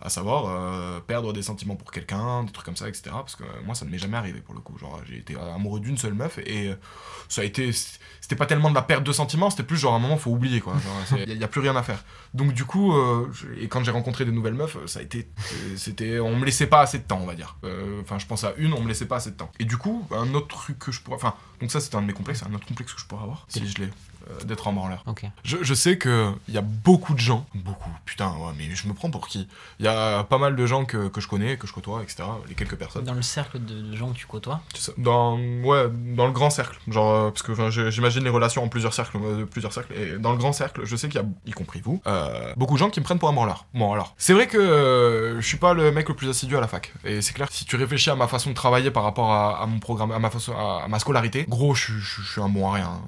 [0.00, 3.04] à savoir euh, perdre des sentiments pour quelqu'un, des trucs comme ça, etc.
[3.10, 4.78] Parce que euh, moi, ça ne m'est jamais arrivé pour le coup.
[4.78, 6.72] Genre, j'ai été amoureux d'une seule meuf et
[7.28, 7.72] ça a été.
[8.20, 10.30] C'était pas tellement de la perte de sentiments, c'était plus genre à un moment, faut
[10.30, 10.72] oublier quoi.
[11.26, 12.02] Il n'y a, plus rien à faire.
[12.32, 15.28] Donc, du coup, euh, et quand j'ai rencontré des nouvelles meufs, ça a été.
[15.52, 16.18] euh, C'était.
[16.20, 17.56] On me laissait pas assez de temps, on va dire.
[17.64, 19.52] Euh, Enfin, je pense à une, on me laissait pas assez de temps.
[19.58, 21.16] Et du coup, un autre truc que je pourrais.
[21.16, 22.42] Enfin, donc ça, c'était un de mes complexes.
[22.48, 23.90] Un autre complexe que je pourrais avoir, si je l'ai, euh,
[24.44, 25.02] d'être en branleur.
[25.06, 25.24] Ok.
[25.44, 28.86] Je, je sais que il y a beaucoup de gens, beaucoup, putain, ouais, mais je
[28.88, 29.48] me prends pour qui?
[29.80, 32.24] Il y a pas mal de gens que, que je connais, que je côtoie, etc.
[32.48, 33.04] Les quelques personnes.
[33.04, 34.60] Dans le cercle de, de gens que tu côtoies,
[34.98, 36.78] Dans, ouais, dans le grand cercle.
[36.88, 39.92] Genre, euh, parce que j'imagine les relations en plusieurs cercles, euh, plusieurs cercles.
[39.94, 42.74] Et dans le grand cercle, je sais qu'il y a, y compris vous, euh, beaucoup
[42.74, 43.66] de gens qui me prennent pour un branleur.
[43.74, 46.60] Bon, alors, c'est vrai que euh, je suis pas le mec le plus assidu à
[46.60, 46.92] la fac.
[47.04, 49.66] Et c'est clair, si tu réfléchis à ma façon de travailler par rapport à, à
[49.66, 52.48] mon programme, à ma façon, à, à ma scolarité, gros, je, je- je suis un
[52.48, 53.00] bon à rien.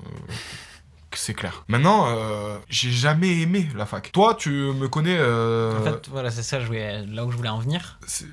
[1.19, 1.65] C'est clair.
[1.69, 4.11] Maintenant, euh, j'ai jamais aimé la fac.
[4.13, 5.17] Toi, tu me connais.
[5.19, 7.99] euh, en fait, voilà, c'est ça, je voulais, là où je voulais en venir.
[8.07, 8.27] c'est-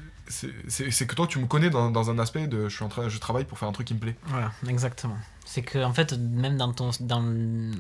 [1.06, 3.18] que toi, tu me connais dans, dans un aspect de je suis en train, je
[3.20, 4.16] travaille pour faire un truc qui me plaît.
[4.28, 5.18] Voilà, exactement.
[5.46, 7.20] C'est que en fait, même dans ton, dans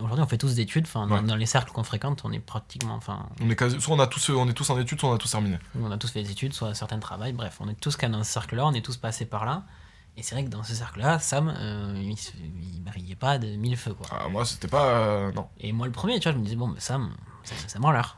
[0.04, 0.86] aujourd'hui, on fait tous des études.
[0.86, 1.24] Enfin, dans, Ouais.
[1.24, 4.06] dans les cercles qu'on fréquente, on est pratiquement, enfin, On est quasi, soit on a
[4.08, 5.58] tous, on est tous en études, soit on a tous terminé.
[5.82, 7.34] on a tous fait des études, soit certains travaillent.
[7.34, 9.64] Bref, on est tous même dans ce cercle-là, on est tous passés par là.
[10.16, 13.47] Et c'est vrai que dans ce cercle-là, Sam, euh, il, se- il brillait pas de
[13.55, 14.05] mille feux, quoi.
[14.11, 15.47] Ah, moi, c'était pas, euh, non.
[15.59, 17.11] Et moi, le premier, tu vois, je me disais, bon, mais Sam,
[17.43, 18.18] c'est c'est moi l'heure.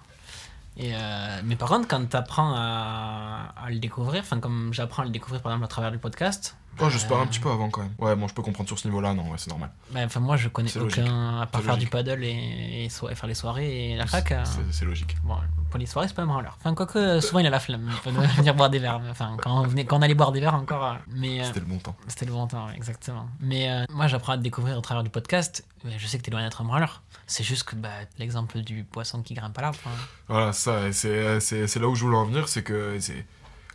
[0.78, 5.04] Et euh, mais par contre, quand tu apprends à, à le découvrir, enfin, comme j'apprends
[5.04, 7.22] à le découvrir par exemple à travers le podcast, Oh, j'espère Euh.
[7.24, 7.94] un petit peu avant quand même.
[8.00, 9.70] Ouais, bon, je peux comprendre sur ce niveau-là, non, ouais, c'est normal.
[9.92, 11.00] bah, enfin, moi je connais aucun, logique.
[11.42, 11.88] à part faire logique.
[11.88, 14.32] du paddle et, et so- et faire les soirées et la fac.
[14.32, 15.16] euh, C'est logique.
[15.24, 15.36] bon,
[15.70, 16.58] pour les soirées, c'est pas un branleur.
[16.60, 19.02] Enfin, quoique, euh, souvent il a la flemme de venir boire des verres.
[19.10, 20.86] Enfin, quand on, venait, quand on allait boire des verres encore.
[20.86, 21.96] euh, Mais, euh, C'était le bon temps.
[22.08, 23.28] c'était le bon temps, ouais, exactement.
[23.40, 25.66] Mais euh, moi, j'apprends à te découvrir au travers du podcast.
[25.98, 27.04] Je sais que t'es loin d'être un branleur.
[27.28, 29.78] C'est juste que bah, l'exemple du poisson qui grimpe à l'arbre.
[29.86, 29.90] hein.
[30.28, 32.98] Voilà, ça, c'est là où je voulais en venir, c'est que.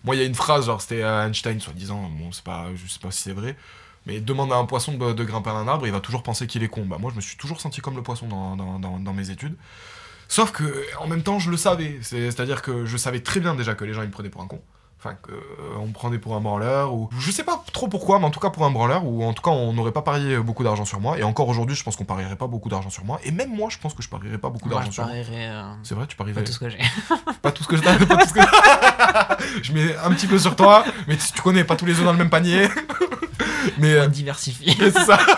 [0.04, 2.42] Moi, il y a une phrase, genre, c'était à Einstein, soi-disant, bon, c'est
[2.74, 3.56] je sais pas si c'est vrai,
[4.06, 6.62] mais demande à un poisson de, grimper à un arbre, il va toujours penser qu'il
[6.62, 6.86] est con.
[6.86, 9.56] Bah, moi, je me suis toujours senti comme le poisson dans, mes études.
[10.28, 11.98] Sauf que, en même temps, je le savais.
[12.02, 14.42] C'est- C'est-à-dire que je savais très bien déjà que les gens, ils me prenaient pour
[14.42, 14.62] un con.
[15.02, 17.08] Enfin, qu'on me prenait pour un branleur, ou.
[17.18, 19.40] Je sais pas trop pourquoi, mais en tout cas pour un branleur, ou en tout
[19.40, 21.18] cas, on n'aurait pas parié beaucoup d'argent sur moi.
[21.18, 23.18] Et encore aujourd'hui, je pense qu'on parierait pas beaucoup d'argent sur moi.
[23.24, 25.12] Et même moi, je pense que je parierais pas beaucoup d'argent sur moi.
[25.48, 26.78] euh, C'est vrai, tu pas parierais tout ce que j'ai.
[27.42, 28.40] pas tout ce que donne, pas tout ce que
[29.62, 32.04] je mets un petit peu sur toi, mais tu tu connais pas tous les œufs
[32.04, 32.68] dans le même panier.
[33.78, 34.74] mais euh, Diversifié.
[34.78, 35.18] c'est ça.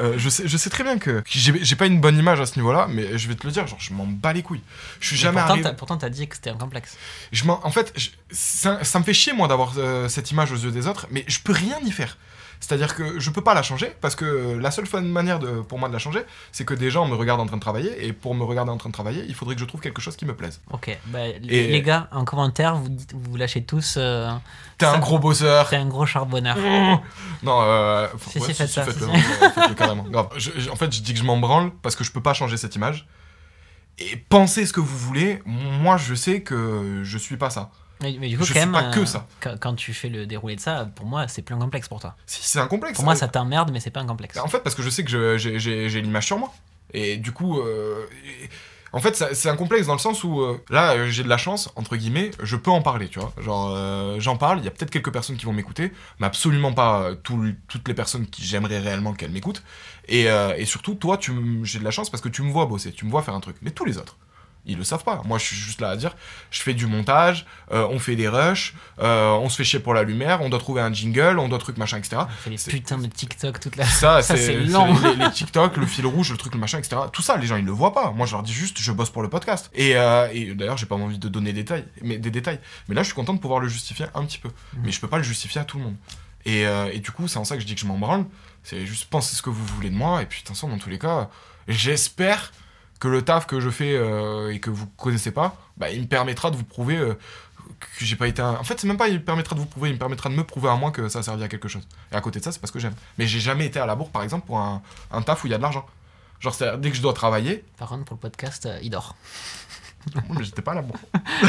[0.00, 2.54] Euh, je sais, je sais très bien que j'ai pas une bonne image à ce
[2.56, 4.60] niveau-là, mais je vais te le dire, genre je m'en bats les couilles.
[5.00, 5.68] Je suis Mais jamais pourtant, arrivé.
[5.68, 6.96] t'as- pourtant, t'as dit que c'était un complexe.
[7.32, 10.52] Je m'en- en fait, je- ça, ça me fait chier moi d'avoir euh, cette image
[10.52, 12.16] aux yeux des autres, mais je peux rien y faire.
[12.60, 15.88] C'est-à-dire que je peux pas la changer parce que la seule manière de, pour moi
[15.88, 18.34] de la changer, c'est que des gens me regardent en train de travailler et pour
[18.34, 20.34] me regarder en train de travailler, il faudrait que je trouve quelque chose qui me
[20.34, 20.60] plaise.
[20.72, 23.94] Ok, bah, Et- les gars, en commentaire, vous, dites- vous lâchez tous.
[23.96, 24.30] euh,
[24.76, 25.68] T'es un gros bosseur.
[25.68, 26.56] T'es un gros charbonneur.
[27.42, 30.02] Non, euh, Si, si, faites ça, faites-le, si, ouais, faites-le carrément.
[30.10, 30.28] Grave.
[30.36, 32.34] Je- je- en fait, je dis que je m'en branle parce que je peux pas
[32.34, 33.06] changer cette image.
[34.00, 37.70] Et pensez ce que vous voulez, moi je sais que je suis pas ça.
[38.00, 39.26] Mais, mais du coup, Je quand même, pas que euh, ça.
[39.40, 42.00] Quand, quand tu fais le déroulé de ça, pour moi, c'est plus un complexe pour
[42.00, 42.14] toi.
[42.26, 42.96] Si, c'est un complexe.
[42.96, 44.36] Pour moi, Euh, ça t'emmerde, mais c'est pas un complexe.
[44.38, 46.52] En fait, parce que je sais que j'ai- l'image sur moi.
[46.94, 48.06] Et du coup, euh,
[48.92, 51.70] en fait, c'est un complexe dans le sens où euh, là, j'ai de la chance,
[51.76, 53.32] entre guillemets, je peux en parler, tu vois.
[53.38, 56.72] Genre, euh, j'en parle, il y a peut-être quelques personnes qui vont m'écouter, mais absolument
[56.72, 59.62] pas tout- toutes les personnes qui j'aimerais réellement qu'elles m'écoutent.
[60.08, 60.22] Et,
[60.56, 61.18] et surtout, toi,
[61.64, 63.40] j'ai de la chance parce que tu me vois bosser, tu me vois faire un
[63.40, 63.56] truc.
[63.60, 64.16] Mais tous les autres,
[64.68, 65.22] ils le savent pas.
[65.24, 66.14] Moi, je suis juste là à dire,
[66.50, 69.94] je fais du montage, euh, on fait des rushs, euh, on se fait chier pour
[69.94, 72.22] la lumière, on doit trouver un jingle, on doit truc machin, etc.
[72.24, 73.86] On fait les putains de TikTok toute la.
[73.86, 74.94] Ça, Ça, c'est lent.
[75.02, 76.96] Les, les TikTok, le fil rouge, le truc, le machin, etc.
[77.12, 78.10] Tout ça, les gens, ils le voient pas.
[78.10, 79.70] Moi, je leur dis juste, je bosse pour le podcast.
[79.74, 82.60] Et, euh, et d'ailleurs, j'ai pas envie de donner des détails, mais, des détails.
[82.88, 84.48] Mais là, je suis content de pouvoir le justifier un petit peu.
[84.48, 84.82] Mhm.
[84.84, 85.96] Mais je peux pas le justifier à tout le monde.
[86.44, 88.26] Et, euh, et du coup, c'est en ça que je dis que je m'en branle.
[88.62, 90.22] C'est juste penser ce que vous voulez de moi.
[90.22, 91.30] Et puis, de toute façon, dans tous les cas,
[91.68, 92.52] j'espère
[92.98, 96.06] que le taf que je fais euh, et que vous connaissez pas, bah, il me
[96.06, 97.14] permettra de vous prouver euh,
[97.78, 98.54] que j'ai pas été un...
[98.54, 100.34] En fait, c'est même pas il me permettra de vous prouver, il me permettra de
[100.34, 101.86] me prouver à moi que ça a servi à quelque chose.
[102.12, 102.94] Et à côté de ça, c'est parce que j'aime.
[103.18, 104.82] Mais j'ai jamais été à la bourre, par exemple, pour un,
[105.12, 105.86] un taf où il y a de l'argent.
[106.40, 109.16] Genre, dès que je dois travailler, Par contre, pour le podcast, euh, il dort.
[110.30, 110.98] mais j'étais pas à la bourre.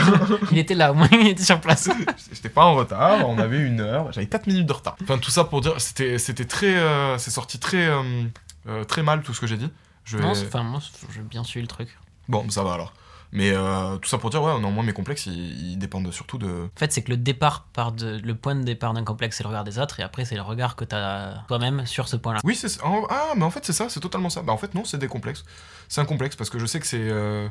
[0.52, 1.88] Il était là, au moins, il était sur place.
[2.34, 4.98] J'étais pas en retard, on avait une heure, j'avais 4 minutes de retard.
[5.04, 6.76] Enfin, tout ça pour dire, c'était très.
[7.20, 7.88] c'est sorti très,
[8.88, 9.70] très mal tout ce que j'ai dit.
[10.10, 10.80] Je vais- Non, enfin, moi,
[11.14, 11.98] j'ai bien suivi le truc.
[12.28, 12.94] Bon, ça va alors.
[13.32, 16.40] Mais euh, tout ça pour dire, ouais, non, moi mes complexes, ils, ils dépendent surtout
[16.40, 16.48] de.
[16.76, 19.44] En fait, c'est que le départ part de, le point de départ d'un complexe, c'est
[19.44, 22.16] le regard des autres, et après, c'est le regard que tu as toi-même sur ce
[22.16, 22.40] point-là.
[22.44, 24.42] Oui, c'est Ah, mais en fait, c'est ça, c'est totalement ça.
[24.42, 25.46] Bah, en fait, non, c'est des complexes.
[25.88, 26.98] C'est un complexe parce que je sais que c'est.
[27.08, 27.48] euh,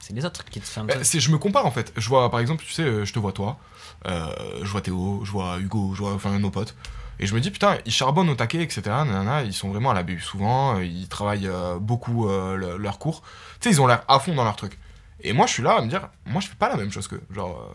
[0.00, 1.92] C'est les autres qui te font bah, je me compare en fait.
[1.96, 3.58] Je vois, par exemple, tu sais, euh, je te vois toi,
[4.06, 4.26] euh,
[4.62, 6.74] je vois Théo, je vois Hugo, je vois enfin nos potes.
[7.22, 8.80] Et je me dis, putain, ils charbonnent au taquet, etc.
[8.86, 12.76] nanana, ils sont vraiment à la BU souvent, euh, ils travaillent euh, beaucoup euh, le-
[12.78, 13.20] leurs cours.
[13.60, 14.78] Tu sais, ils ont l'air à fond dans leur truc.
[15.22, 17.06] Et moi, je suis là à me dire, moi, je fais pas la même chose
[17.08, 17.22] qu'eux.
[17.30, 17.70] Genre,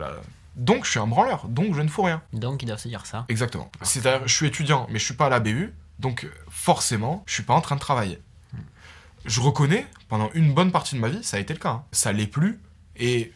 [0.00, 0.18] euh,
[0.56, 2.20] donc, je suis un branleur, donc je ne fous rien.
[2.32, 3.24] Donc, ils doivent se dire ça.
[3.28, 3.70] Exactement.
[3.82, 7.42] C'est-à-dire, je suis étudiant, mais je suis pas à la BU, donc forcément, je suis
[7.44, 8.18] pas en train de travailler.
[9.26, 11.70] Je reconnais, pendant une bonne partie de ma vie, ça a été le cas.
[11.70, 11.84] hein.
[11.92, 12.58] Ça l'est plus,
[12.96, 13.32] et,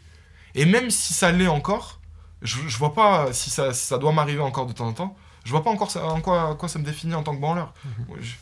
[0.56, 1.99] et même si ça l'est encore,
[2.42, 5.16] je, je vois pas si ça, doit m'arriver encore de temps en temps.
[5.44, 7.72] Je vois pas encore ça- en quoi, ça me définit en tant que branleur.
[8.20, 8.32] Je-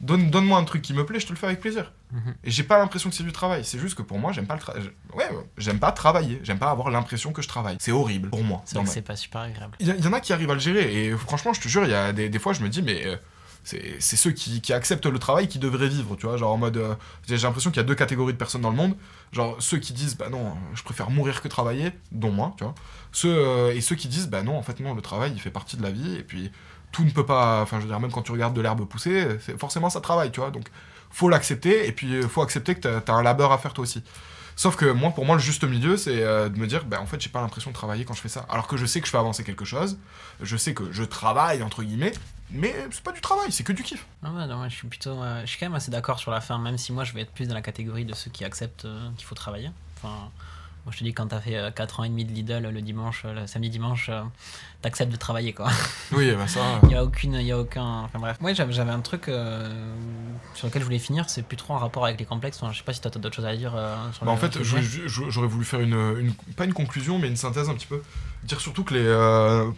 [0.00, 1.92] Donne, donne-moi un truc qui me plaît, je te le fais avec plaisir.
[2.12, 2.34] Mhm.
[2.44, 3.64] Et j'ai pas l'impression que c'est du travail.
[3.64, 4.82] C'est juste que pour moi, j'aime pas le travail.
[5.14, 6.40] Ouais, j'aime pas travailler.
[6.42, 7.76] J'aime pas avoir l'impression que je travaille.
[7.80, 8.60] C'est horrible pour moi.
[8.66, 9.76] C'est c'est pas super agréable.
[9.80, 11.06] il y, en a qui arrivent à le gérer.
[11.06, 13.06] Et franchement, je te jure, il y a des, des fois, je me dis, mais
[13.06, 13.16] euh,
[13.62, 16.36] c'est ceux qui, qui acceptent le travail qui devraient vivre, tu vois.
[16.36, 16.76] Genre en mode.
[16.76, 16.94] euh,
[17.26, 18.96] j'ai j'ai l'impression qu'il y a deux catégories de personnes dans le monde.
[19.32, 22.74] Genre ceux qui disent, bah non, je préfère mourir que travailler, dont moi, tu vois.
[23.24, 25.76] Euh, et ceux qui disent, bah non, en fait, non, le travail, il fait partie
[25.76, 26.16] de la vie.
[26.16, 26.50] Et puis,
[26.92, 27.62] tout ne peut pas.
[27.62, 30.40] Enfin, je veux dire, même quand tu regardes de l'herbe pousser, forcément, ça travaille, tu
[30.40, 30.50] vois.
[30.50, 30.68] Donc,
[31.10, 31.86] faut l'accepter.
[31.86, 34.02] Et puis, euh, faut accepter que t'as as un labeur à faire toi aussi.
[34.56, 37.06] Sauf que moi, pour moi, le juste milieu, c'est euh, de me dire, bah, en
[37.06, 38.46] fait, j'ai pas l'impression de travailler quand je fais ça.
[38.48, 39.98] Alors que je sais que je fais avancer quelque chose,
[40.40, 42.12] je sais que je travaille, entre guillemets,
[42.52, 44.06] mais c'est pas du travail, c'est que du kiff.
[44.22, 45.18] Ah ouais, non, moi, je suis plutôt.
[45.40, 47.32] je suis quand même assez d'accord sur la fin, même si moi, je vais être
[47.32, 48.86] plus dans la catégorie de ceux qui acceptent
[49.16, 49.70] qu'il faut travailler.
[49.96, 50.30] Enfin.
[50.84, 53.22] Moi, je te dis, quand t'as fait 4 ans et demi de Lidl le dimanche,
[53.24, 54.20] euh, le samedi dimanche, euh,
[54.82, 55.68] t'acceptes de travailler, quoi.
[56.12, 56.60] Oui, bah ça.
[56.84, 58.02] Il y a aucune, il y a aucun.
[58.02, 58.36] Enfin bref.
[58.40, 59.28] Moi, j'avais, j'avais un truc.
[59.28, 59.66] euh,
[60.54, 62.58] sur lequel je voulais finir, c'est plus trop en rapport avec les complexes.
[62.62, 64.36] Enfin, je sais pas si toi, t'as d'autres choses à dire euh, sur Bah, en
[64.36, 68.02] fait, j'aurais voulu faire une, une- pas une conclusion, mais une synthèse un petit peu.
[68.42, 69.00] Dire surtout que les.
[69.06, 69.70] euh,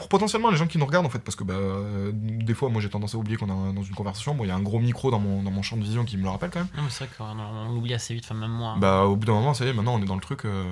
[0.00, 2.70] pour potentiellement les gens qui nous regardent, en fait, parce que bah, euh, des fois,
[2.70, 4.34] moi j'ai tendance à oublier qu'on est dans une conversation.
[4.34, 6.16] Bon, il y a un gros micro dans mon, dans mon champ de vision qui
[6.16, 6.68] me le rappelle quand même.
[6.74, 8.70] Non, mais c'est vrai qu'on on l'oublie assez vite, enfin, même moi.
[8.70, 8.78] hein.
[8.78, 10.64] Bah, au bout d'un moment, ça y est, maintenant on est dans le truc, euh,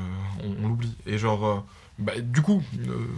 [0.43, 0.97] on, on l'oublie.
[1.07, 1.45] Et genre.
[1.47, 1.57] euh,
[1.99, 2.63] bah, du coup,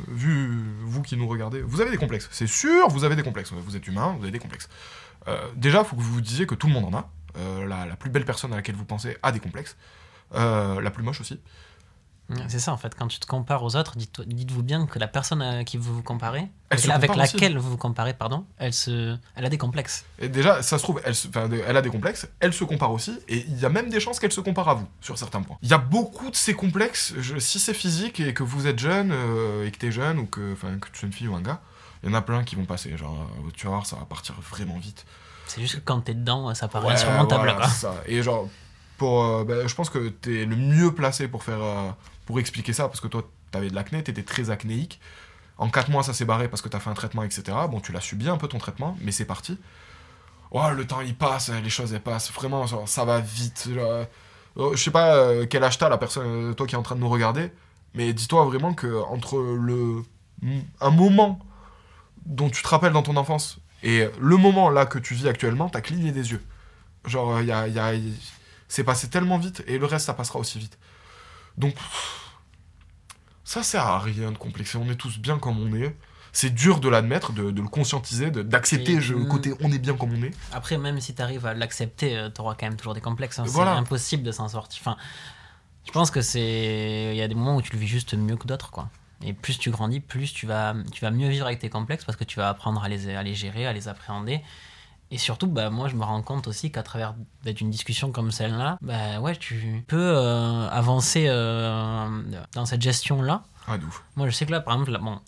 [0.09, 2.29] vu vous qui nous regardez, vous avez des complexes.
[2.33, 3.53] C'est sûr, vous avez des complexes.
[3.53, 4.69] Vous êtes humain, vous avez des complexes.
[5.55, 7.11] Déjà, il faut que vous vous disiez que tout le monde en a.
[7.67, 9.77] La, la plus belle personne à laquelle vous pensez a des complexes.
[10.35, 11.39] La plus moche aussi.
[12.49, 15.09] C'est ça en fait, quand tu te compares aux autres, dites- dites-vous bien que la
[15.09, 17.19] personne à qui vous vous comparez, Elle se avec aussi.
[17.19, 20.05] laquelle vous vous comparez, pardon, elle, se, elle a des complexes.
[20.19, 22.93] Et déjà, ça se trouve, elle, se- enfin, elle a des complexes, elle se compare
[22.93, 25.43] aussi, et il y a même des chances qu'elle se compare à vous, sur certains
[25.43, 25.59] points.
[25.63, 28.79] Il y a beaucoup de ces complexes, je- si c'est physique et que vous êtes
[28.79, 31.35] jeune, euh, et que t'es jeune, ou que, enfin, que tu es une fille ou
[31.35, 31.61] un gars,
[32.03, 34.35] il y en a plein qui vont passer, genre, tu vas voir, ça va partir
[34.51, 35.05] vraiment vite.
[35.47, 37.43] C'est juste que quand t'es dedans, ça paraît Ouais, insurmontable.
[37.43, 37.67] voilà, quoi.
[37.69, 37.95] c'est ça.
[38.07, 38.49] Et genre,
[38.99, 41.91] pour, euh, bah, je pense que t'es le mieux placé pour faire, euh,
[42.31, 45.01] pour expliquer ça, parce que toi, t'avais de l'acné, t'étais très acnéique.
[45.59, 47.43] En 4 mois, ça s'est barré parce que t'as fait un traitement, etc.
[47.69, 49.59] Bon, tu l'as subi un peu ton traitement, mais c'est parti.
[50.53, 52.33] Oh, le temps il passe, les choses elles passent.
[52.33, 53.69] Vraiment, ça va vite.
[53.75, 54.07] genre,
[54.57, 56.83] euh, je sais pas euh, quel âge t'as, la personne, euh, toi qui est en
[56.83, 57.51] train de nous regarder,
[57.95, 60.03] mais dis-toi vraiment que entre le
[60.81, 61.41] un moment
[62.25, 65.69] dont tu te rappelles dans ton enfance et le moment là que tu vis actuellement,
[65.69, 66.43] t'as cligné des yeux.
[67.07, 67.93] Genre, euh, y a,
[68.69, 70.79] c'est passé tellement vite et le reste, ça passera aussi vite.
[71.61, 72.31] Donc, pff,
[73.45, 74.79] ça sert à rien de complexer.
[74.79, 75.97] On est tous bien comme on est.
[76.33, 80.13] C'est dur de l'admettre, de, de le conscientiser, d'accepter le côté on est bien comme
[80.15, 80.31] on est.
[80.53, 83.41] Après, même si t'arrives à l'accepter, euh, t'auras quand même toujours des complexes.
[83.41, 83.45] hein.
[83.49, 83.73] Voilà.
[83.73, 84.81] C'est impossible de s'en sortir.
[84.81, 84.97] Enfin,
[85.87, 87.11] je pense que c'est.
[87.13, 88.89] Il y a des moments où tu le vis juste mieux que d'autres, quoi.
[89.25, 92.17] Et plus tu grandis, plus tu vas, tu vas mieux vivre avec tes complexes parce
[92.17, 94.41] que tu vas apprendre à les, à les gérer, à les appréhender.
[95.13, 98.31] Et surtout, bah, moi, je me rends compte aussi qu'à travers d'être une discussion comme
[98.31, 102.23] celle-là, bah, ouais, tu peux euh, avancer euh,
[102.55, 103.43] dans cette gestion-là.
[103.67, 103.77] Ah.
[104.15, 105.19] Moi, je sais que là, par exemple, là, bon,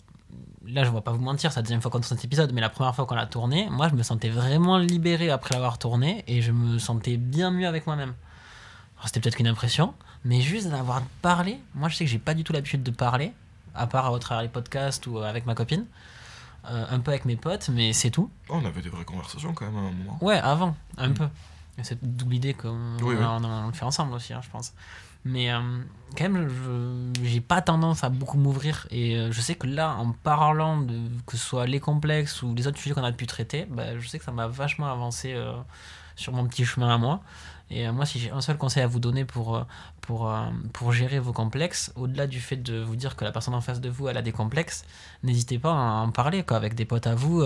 [0.65, 2.61] là, je vais pas vous mentir, c'est la deuxième fois qu'on tourne cet épisode, mais
[2.61, 6.23] la première fois qu'on l'a tourné, moi, je me sentais vraiment libéré après l'avoir tourné
[6.27, 8.13] et je me sentais bien mieux avec moi-même.
[9.05, 12.45] C'était peut-être qu'une impression, mais juste d'avoir parlé, moi, je sais que j'ai pas du
[12.45, 13.33] tout l'habitude de parler,
[13.75, 15.85] à part à travers les podcasts ou avec ma copine,
[16.69, 18.29] euh, un peu avec mes potes, mais c'est tout.
[18.49, 20.17] Oh, on avait des vraies conversations quand même à un moment.
[20.21, 21.13] Ouais, avant, un Mm.
[21.13, 21.27] peu.
[21.81, 23.23] C'est d'où l'idée qu'on Oui, oui.
[23.25, 24.73] on- on le fait ensemble aussi, hein, je pense.
[25.25, 25.59] Mais euh,
[26.17, 28.85] quand même, je j'ai pas tendance à beaucoup m'ouvrir.
[28.91, 30.93] Et euh, je sais que là, en parlant de
[31.25, 34.07] que ce soit les complexes ou les autres sujets qu'on a pu traiter, bah, je
[34.07, 35.33] sais que ça m'a vachement avancé
[36.15, 37.21] sur mon petit chemin à moi.
[37.73, 39.63] Et euh, moi, si j'ai un seul conseil à vous donner pour, euh,
[40.01, 43.55] pour, euh, pour gérer vos complexes, au-delà du fait de vous dire que la personne
[43.55, 44.85] en face de vous, elle a des complexes,
[45.23, 47.43] n'hésitez pas à en parler quoi, avec des potes à vous.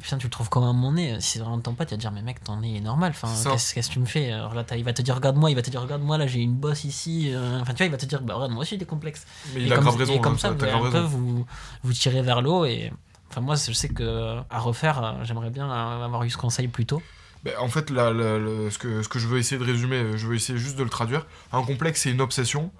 [0.00, 1.20] Putain, tu le trouves comment mon nez?
[1.20, 3.12] Si c'est vraiment ton pote, il va te dire, mais mec, ton nez est normal.
[3.14, 4.32] Enfin, qu'est-ce que tu me fais?
[4.32, 6.54] Alors là, il va te dire, regarde-moi, il va te dire, regarde-moi, là, j'ai une
[6.56, 7.32] bosse ici.
[7.60, 9.24] Enfin, tu vois, il va te dire, bah, regarde, moi aussi, j'ai des complexes.
[9.54, 10.20] Mais et il a comme, grave et raison.
[10.20, 11.46] comme hein, ça, vous grave un peu vous,
[11.84, 12.64] vous tirer vers l'eau.
[12.64, 12.92] Et
[13.30, 17.00] enfin, moi, je sais que à refaire, j'aimerais bien avoir eu ce conseil plus tôt.
[17.44, 20.82] Ben, en fait, ce, que, je veux essayer de résumer, je veux essayer juste de
[20.82, 21.26] le traduire.
[21.52, 22.72] Un complexe, c'est une obsession.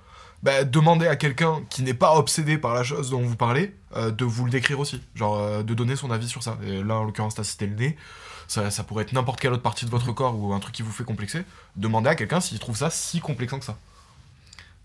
[0.42, 4.10] Ben, demandez à quelqu'un qui n'est pas obsédé par la chose dont vous parlez euh,
[4.10, 5.02] de vous le décrire aussi.
[5.14, 6.58] Genre, euh, de donner son avis sur ça.
[6.66, 7.96] Et là, en l'occurrence, t'as cité le nez.
[8.46, 10.92] Ça, pourrait être n'importe quelle autre partie de votre corps ou un truc qui vous
[10.92, 11.44] fait complexer.
[11.76, 13.78] Demandez à quelqu'un s'il trouve ça si complexant que ça.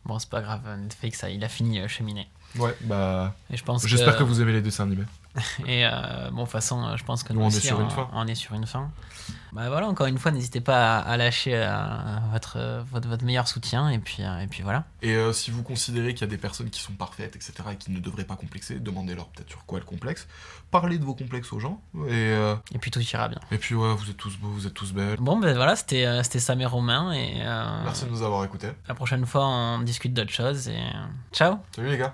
[0.05, 2.29] Bon, c'est pas grave, Netflix, il a fini euh, cheminer.
[2.57, 3.33] Ouais, bah.
[3.51, 4.19] Et je pense J'espère que...
[4.19, 5.05] que vous aimez les dessins animés.
[5.67, 7.79] Et euh, bon, de toute façon, euh, je pense que Nous, nous, on est sur
[7.79, 8.09] une fin.
[8.13, 8.89] On est sur une fin.
[9.51, 11.69] Bah voilà, encore une fois, n'hésitez pas à, lâcher euh,
[12.31, 13.89] votre, votre, votre meilleur soutien.
[13.89, 14.85] Et puis, et puis voilà.
[15.01, 17.75] Et euh, si vous considérez qu'il y a des personnes qui sont parfaites, etc., et
[17.75, 20.27] qui ne devraient pas complexer, demandez-leur peut-être sur quoi elles complexent.
[20.71, 21.81] Parlez de vos complexes aux gens.
[22.07, 23.39] Et, euh, Et puis tout ira bien.
[23.51, 25.17] et puis, ouais, vous êtes tous beaux, vous êtes tous belles.
[25.19, 27.11] Bon, ben voilà, c'était c'était Sam et Romain.
[27.13, 27.39] Et
[27.83, 28.69] Merci de nous avoir écoutés.
[28.87, 30.67] la prochaine fois, on discute d'autres choses.
[30.67, 30.79] Et
[31.31, 31.57] ciao!
[31.75, 32.13] Salut les gars.